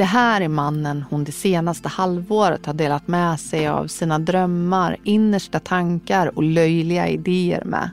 Det 0.00 0.04
här 0.04 0.40
är 0.40 0.48
mannen 0.48 1.04
hon 1.10 1.24
det 1.24 1.32
senaste 1.32 1.88
halvåret 1.88 2.66
har 2.66 2.74
delat 2.74 3.08
med 3.08 3.40
sig 3.40 3.68
av 3.68 3.86
sina 3.86 4.18
drömmar, 4.18 4.96
innersta 5.04 5.60
tankar 5.60 6.38
och 6.38 6.42
löjliga 6.42 7.08
idéer 7.08 7.64
med. 7.64 7.90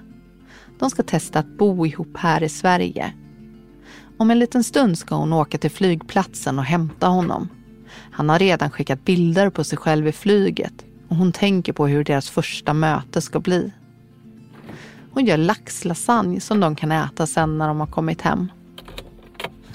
De 0.79 0.89
ska 0.89 1.03
testa 1.03 1.39
att 1.39 1.57
bo 1.57 1.85
ihop 1.85 2.17
här 2.17 2.43
i 2.43 2.49
Sverige. 2.49 3.13
Om 4.17 4.31
en 4.31 4.39
liten 4.39 4.63
stund 4.63 4.97
ska 4.97 5.15
hon 5.15 5.33
åka 5.33 5.57
till 5.57 5.71
flygplatsen 5.71 6.59
och 6.59 6.65
hämta 6.65 7.07
honom. 7.07 7.49
Han 8.11 8.29
har 8.29 8.39
redan 8.39 8.71
skickat 8.71 9.05
bilder 9.05 9.49
på 9.49 9.63
sig 9.63 9.77
själv 9.77 10.07
i 10.07 10.11
flyget 10.11 10.85
och 11.07 11.15
hon 11.15 11.31
tänker 11.31 11.73
på 11.73 11.87
hur 11.87 12.03
deras 12.03 12.29
första 12.29 12.73
möte 12.73 13.21
ska 13.21 13.39
bli. 13.39 13.73
Hon 15.11 15.25
gör 15.25 15.37
laxlasagne 15.37 16.39
som 16.39 16.59
de 16.59 16.75
kan 16.75 16.91
äta 16.91 17.27
sen 17.27 17.57
när 17.57 17.67
de 17.67 17.79
har 17.79 17.87
kommit 17.87 18.21
hem. 18.21 18.47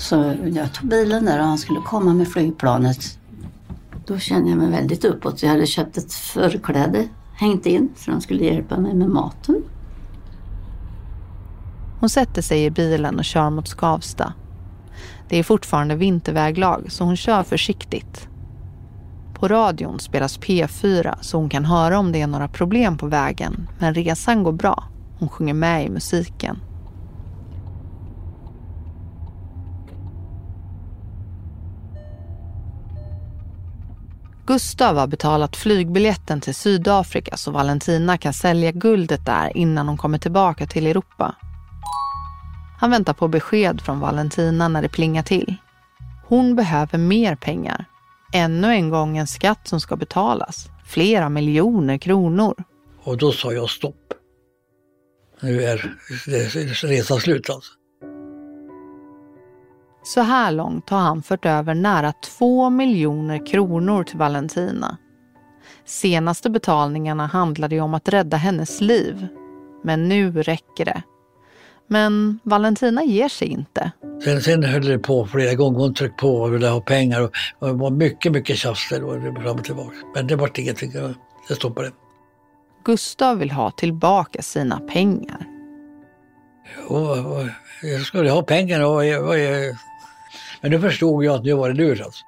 Så 0.03 0.35
jag 0.55 0.73
tog 0.73 0.89
bilen 0.89 1.25
där 1.25 1.39
och 1.39 1.45
han 1.45 1.59
skulle 1.59 1.81
komma 1.81 2.15
med 2.15 2.29
flygplanet. 2.29 3.19
Då 4.07 4.19
kände 4.19 4.51
jag 4.51 4.59
mig 4.59 4.71
väldigt 4.71 5.05
uppåt. 5.05 5.43
Jag 5.43 5.51
hade 5.51 5.67
köpt 5.67 5.97
ett 5.97 6.13
förkläde, 6.13 7.09
hängt 7.35 7.67
in, 7.67 7.89
för 7.97 8.13
han 8.13 8.21
skulle 8.21 8.45
hjälpa 8.45 8.79
mig 8.79 8.95
med 8.95 9.09
maten. 9.09 9.65
Hon 12.01 12.09
sätter 12.09 12.43
sig 12.43 12.65
i 12.65 12.71
bilen 12.71 13.19
och 13.19 13.25
kör 13.25 13.51
mot 13.51 13.69
Skavsta. 13.69 14.33
Det 15.29 15.39
är 15.39 15.43
fortfarande 15.43 15.95
vinterväglag 15.95 16.93
så 16.93 17.05
hon 17.05 17.17
kör 17.17 17.43
försiktigt. 17.43 18.29
På 19.35 19.49
radion 19.49 20.01
spelas 20.01 20.39
P4 20.39 21.15
så 21.21 21.39
hon 21.39 21.49
kan 21.49 21.65
höra 21.65 21.99
om 21.99 22.13
det 22.13 22.21
är 22.21 22.27
några 22.27 22.49
problem 22.49 22.97
på 22.97 23.07
vägen 23.07 23.69
men 23.79 23.95
resan 23.95 24.43
går 24.43 24.53
bra. 24.53 24.85
Hon 25.19 25.29
sjunger 25.29 25.55
med 25.55 25.87
i 25.87 25.91
musiken. 25.91 26.59
Gustav 34.47 34.97
har 34.97 35.07
betalat 35.07 35.57
flygbiljetten 35.57 36.41
till 36.41 36.55
Sydafrika 36.55 37.37
så 37.37 37.51
Valentina 37.51 38.19
kan 38.19 38.33
sälja 38.33 38.73
guldet 38.73 39.27
där 39.27 39.57
innan 39.57 39.89
hon 39.89 39.97
kommer 39.97 40.19
tillbaka 40.19 40.67
till 40.67 40.87
Europa. 40.87 41.35
Han 42.81 42.91
väntar 42.91 43.13
på 43.13 43.29
besked 43.29 43.81
från 43.81 44.01
Valentina 44.01 44.69
när 44.69 44.83
det 44.83 44.89
plingar 44.89 45.23
till. 45.23 45.57
Hon 46.27 46.57
behöver 46.57 46.99
mer 46.99 47.37
pengar. 47.37 47.85
Ännu 48.33 48.69
en 48.69 48.91
gång 48.91 49.17
en 49.19 49.27
skatt 49.27 49.69
som 49.69 49.81
ska 49.81 49.97
betalas. 49.97 50.69
Flera 50.85 51.29
miljoner 51.29 51.99
kronor. 51.99 52.55
Och 53.05 53.17
då 53.19 53.33
sa 53.33 53.53
jag 53.53 53.71
stopp. 53.71 54.15
Nu 55.41 55.63
är 55.63 55.97
resan 56.87 57.21
slut 57.21 57.51
alltså. 57.51 57.73
Så 60.03 60.21
här 60.21 60.53
långt 60.53 60.91
har 60.91 60.99
han 60.99 61.23
fört 61.23 61.47
över 61.47 61.75
nära 61.75 62.13
två 62.13 62.71
miljoner 62.71 63.47
kronor 63.47 64.05
till 64.05 64.19
Valentina. 64.19 64.97
Senaste 65.85 66.51
betalningarna 66.51 67.27
handlade 67.27 67.75
ju 67.75 67.81
om 67.81 67.95
att 67.95 68.09
rädda 68.09 68.37
hennes 68.37 68.81
liv. 68.81 69.27
Men 69.85 70.09
nu 70.09 70.43
räcker 70.43 70.85
det. 70.85 71.03
Men 71.87 72.39
Valentina 72.43 73.05
ger 73.05 73.29
sig 73.29 73.49
inte. 73.49 73.93
Sen, 74.25 74.41
sen 74.41 74.65
höll 74.65 74.87
det 74.87 74.99
på 74.99 75.27
flera 75.27 75.55
gånger. 75.55 75.79
Hon 75.79 75.95
tryckte 75.95 76.21
på 76.21 76.37
och 76.37 76.55
ville 76.55 76.69
ha 76.69 76.81
pengar. 76.81 77.21
Och, 77.21 77.33
och 77.59 77.69
det 77.69 77.75
var 77.75 77.91
mycket, 77.91 78.33
mycket 78.33 78.57
tjafs 78.57 78.89
fram 78.89 79.05
och 79.59 79.65
tillbaka. 79.65 79.97
Men 80.15 80.27
det 80.27 80.37
vart 80.37 80.59
ingenting. 80.59 80.93
Det 81.49 81.55
stoppade. 81.55 81.91
Gustav 82.85 83.39
vill 83.39 83.51
ha 83.51 83.71
tillbaka 83.71 84.43
sina 84.43 84.81
pengar. 84.81 85.47
Och, 86.89 87.11
och, 87.11 87.47
jag 87.83 88.01
skulle 88.01 88.31
ha 88.31 88.43
pengarna 88.43 88.87
och, 88.87 88.95
och, 88.95 89.29
och, 89.29 89.37
men 90.63 90.71
nu 90.71 90.81
förstod 90.81 91.25
jag 91.25 91.35
att 91.35 91.45
nu 91.45 91.53
var 91.53 91.69
det 91.69 91.75
lurt 91.75 92.01
alltså. 92.01 92.25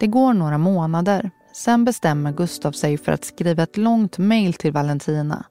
Det 0.00 0.06
går 0.06 0.34
några 0.34 0.58
månader. 0.58 1.30
Sen 1.52 1.84
bestämmer 1.84 2.32
Gustav 2.32 2.72
sig 2.72 2.98
för 2.98 3.12
att 3.12 3.24
skriva 3.24 3.62
ett 3.62 3.76
långt 3.76 4.18
mejl 4.18 4.54
till 4.54 4.72
Valentina. 4.72 5.44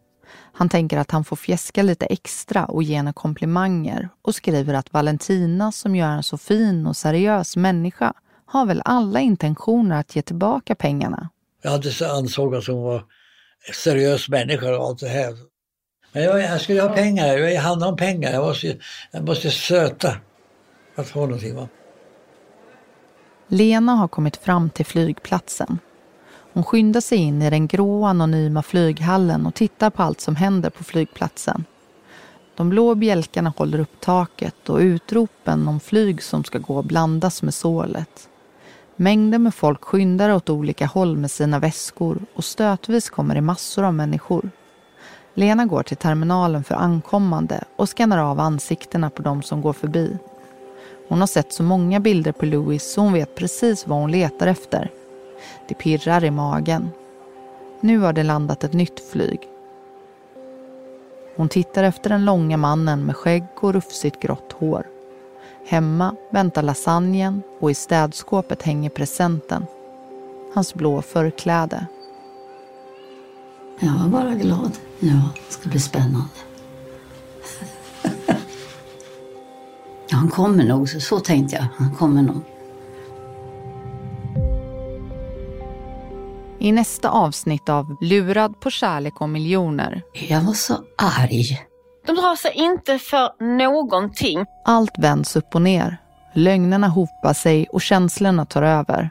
Han 0.53 0.69
tänker 0.69 0.97
att 0.97 1.11
han 1.11 1.23
får 1.23 1.35
fjäska 1.35 1.83
lite 1.83 2.05
extra 2.05 2.65
och 2.65 2.83
ge 2.83 2.95
henne 2.95 3.13
komplimanger 3.13 4.09
och 4.21 4.35
skriver 4.35 4.73
att 4.73 4.93
Valentina 4.93 5.71
som 5.71 5.95
gör 5.95 6.09
en 6.09 6.23
så 6.23 6.37
fin 6.37 6.87
och 6.87 6.97
seriös 6.97 7.55
människa 7.55 8.13
har 8.45 8.65
väl 8.65 8.81
alla 8.85 9.19
intentioner 9.19 9.99
att 9.99 10.15
ge 10.15 10.21
tillbaka 10.21 10.75
pengarna. 10.75 11.29
Jag 11.61 11.71
hade 11.71 12.11
ansåg 12.11 12.55
att 12.55 12.67
hon 12.67 12.83
var 12.83 13.03
en 13.67 13.73
seriös 13.73 14.29
människa 14.29 14.77
och 14.77 14.85
allt 14.85 14.99
det 14.99 15.07
här. 15.07 15.37
Men 16.11 16.23
jag, 16.23 16.39
jag 16.39 16.61
skulle 16.61 16.81
ha 16.81 16.89
pengar, 16.89 17.37
jag 17.37 17.61
handlade 17.61 17.91
om 17.91 17.97
pengar. 17.97 18.31
Jag 18.31 18.43
måste, 18.43 18.77
jag 19.11 19.25
måste 19.25 19.51
söta 19.51 20.17
att 20.95 21.07
få 21.07 21.19
någonting. 21.19 21.55
Va? 21.55 21.67
Lena 23.51 23.95
har 23.95 24.07
kommit 24.07 24.37
fram 24.37 24.69
till 24.69 24.85
flygplatsen. 24.85 25.79
Hon 26.53 26.63
skyndar 26.63 27.01
sig 27.01 27.17
in 27.17 27.41
i 27.41 27.49
den 27.49 27.67
grå 27.67 28.05
anonyma 28.05 28.63
flyghallen 28.63 29.45
och 29.45 29.55
tittar 29.55 29.89
på 29.89 30.03
allt 30.03 30.21
som 30.21 30.35
händer 30.35 30.69
på 30.69 30.83
flygplatsen. 30.83 31.65
De 32.55 32.69
blå 32.69 32.95
bjälkarna 32.95 33.53
håller 33.57 33.79
upp 33.79 33.99
taket 33.99 34.69
och 34.69 34.79
utropen 34.79 35.67
om 35.67 35.79
flyg 35.79 36.23
som 36.23 36.43
ska 36.43 36.59
gå 36.59 36.81
blandas 36.81 37.43
med 37.43 37.53
sålet. 37.53 38.29
Mängder 38.95 39.37
med 39.37 39.53
folk 39.53 39.83
skyndar 39.83 40.33
åt 40.33 40.49
olika 40.49 40.85
håll 40.85 41.17
med 41.17 41.31
sina 41.31 41.59
väskor 41.59 42.19
och 42.33 42.43
stötvis 42.43 43.09
kommer 43.09 43.35
det 43.35 43.41
massor 43.41 43.83
av 43.83 43.93
människor. 43.93 44.49
Lena 45.33 45.65
går 45.65 45.83
till 45.83 45.97
terminalen 45.97 46.63
för 46.63 46.75
ankommande 46.75 47.63
och 47.75 47.89
skannar 47.89 48.17
av 48.17 48.39
ansiktena 48.39 49.09
på 49.09 49.21
de 49.21 49.43
som 49.43 49.61
går 49.61 49.73
förbi. 49.73 50.17
Hon 51.09 51.19
har 51.19 51.27
sett 51.27 51.53
så 51.53 51.63
många 51.63 51.99
bilder 51.99 52.31
på 52.31 52.45
Louis 52.45 52.91
så 52.91 53.01
hon 53.01 53.13
vet 53.13 53.35
precis 53.35 53.87
vad 53.87 53.99
hon 53.99 54.11
letar 54.11 54.47
efter. 54.47 54.91
Det 55.67 55.73
pirrar 55.73 56.23
i 56.23 56.31
magen. 56.31 56.89
Nu 57.81 57.99
har 57.99 58.13
det 58.13 58.23
landat 58.23 58.63
ett 58.63 58.73
nytt 58.73 59.09
flyg. 59.11 59.39
Hon 61.35 61.49
tittar 61.49 61.83
efter 61.83 62.09
den 62.09 62.25
långa 62.25 62.57
mannen 62.57 63.05
med 63.05 63.15
skägg 63.15 63.43
och 63.55 63.73
rufsigt 63.73 64.19
grått 64.19 64.51
hår. 64.51 64.87
Hemma 65.67 66.15
väntar 66.31 66.61
lasagnen 66.61 67.41
och 67.59 67.71
i 67.71 67.73
städskåpet 67.73 68.63
hänger 68.63 68.89
presenten. 68.89 69.65
Hans 70.53 70.73
blå 70.73 71.01
förkläde. 71.01 71.85
Jag 73.79 73.91
var 73.91 74.07
bara 74.07 74.35
glad. 74.35 74.71
Ja, 74.99 75.29
det 75.47 75.53
ska 75.53 75.69
bli 75.69 75.79
spännande. 75.79 76.48
Han 80.11 80.29
kommer 80.29 80.63
nog, 80.63 80.89
så 80.89 81.19
tänkte 81.19 81.55
jag. 81.55 81.65
Han 81.77 81.95
kommer 81.95 82.21
nog. 82.21 82.41
I 86.59 86.71
nästa 86.71 87.09
avsnitt 87.09 87.69
av 87.69 87.97
Lurad 88.01 88.59
på 88.59 88.69
kärlek 88.69 89.21
och 89.21 89.29
miljoner. 89.29 90.01
Jag 90.29 90.41
var 90.41 90.53
så 90.53 90.73
arg. 90.97 91.59
De 92.05 92.15
drar 92.15 92.35
sig 92.35 92.51
inte 92.55 92.99
för 92.99 93.57
någonting. 93.57 94.45
Allt 94.65 94.91
vänds 94.97 95.35
upp 95.35 95.55
och 95.55 95.61
ner. 95.61 95.97
Lögnerna 96.33 96.87
hopar 96.87 97.33
sig 97.33 97.67
och 97.67 97.81
känslorna 97.81 98.45
tar 98.45 98.63
över. 98.63 99.09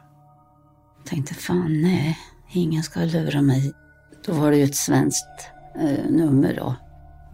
Jag 0.99 1.07
tänkte, 1.07 1.35
fan 1.35 1.83
nej, 1.83 2.19
ingen 2.53 2.83
ska 2.83 3.01
lura 3.01 3.43
mig. 3.43 3.73
Då 4.27 4.33
var 4.33 4.51
det 4.51 4.57
ju 4.57 4.65
ett 4.65 4.77
svenskt 4.77 5.51
eh, 5.81 6.11
nummer 6.11 6.55
då. 6.57 6.75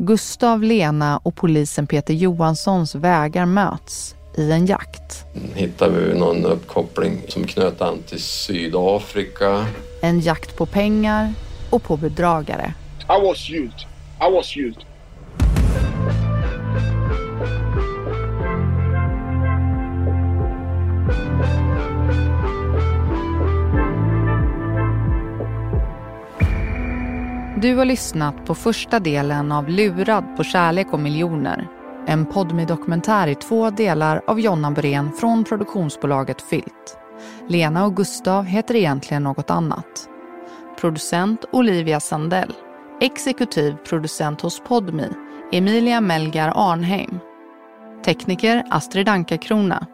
Gustav, 0.06 0.62
Lena 0.62 1.20
och 1.22 1.34
polisen 1.34 1.86
Peter 1.86 2.14
Johanssons 2.14 2.94
vägar 2.94 3.46
möts 3.46 4.14
i 4.36 4.50
en 4.52 4.66
jakt. 4.66 5.24
Hittade 5.54 6.00
vi 6.00 6.18
någon 6.18 6.44
uppkoppling 6.44 7.20
som 7.28 7.44
knöt 7.44 7.80
an 7.80 8.02
till 8.06 8.20
Sydafrika. 8.20 9.66
En 10.02 10.20
jakt 10.20 10.56
på 10.56 10.66
pengar 10.66 11.32
och 11.70 11.82
på 11.82 11.96
bedragare. 11.96 12.74
I 13.00 13.26
was 13.26 13.50
used. 13.50 13.86
I 14.20 14.32
was 14.32 14.56
used. 14.56 14.84
Du 27.64 27.76
har 27.76 27.84
lyssnat 27.84 28.46
på 28.46 28.54
första 28.54 29.00
delen 29.00 29.52
av 29.52 29.68
Lurad 29.68 30.36
på 30.36 30.44
kärlek 30.44 30.92
och 30.92 31.00
miljoner. 31.00 31.68
En 32.06 32.26
podmi-dokumentär 32.26 33.26
i 33.26 33.34
två 33.34 33.70
delar 33.70 34.22
av 34.26 34.40
Jonna 34.40 34.70
Borén 34.70 35.12
från 35.12 35.44
produktionsbolaget 35.44 36.42
Filt. 36.42 36.98
Lena 37.48 37.84
och 37.84 37.96
Gustav 37.96 38.44
heter 38.44 38.74
egentligen 38.74 39.22
något 39.22 39.50
annat. 39.50 40.08
Producent 40.80 41.44
Olivia 41.52 42.00
Sandell. 42.00 42.52
Exekutiv 43.00 43.76
producent 43.88 44.40
hos 44.40 44.60
Podmi 44.60 45.08
Emilia 45.52 46.00
Melgar 46.00 46.52
Arnheim. 46.56 47.18
Tekniker 48.04 48.64
Astrid 48.70 49.08
Anka 49.08 49.38
Krona. 49.38 49.86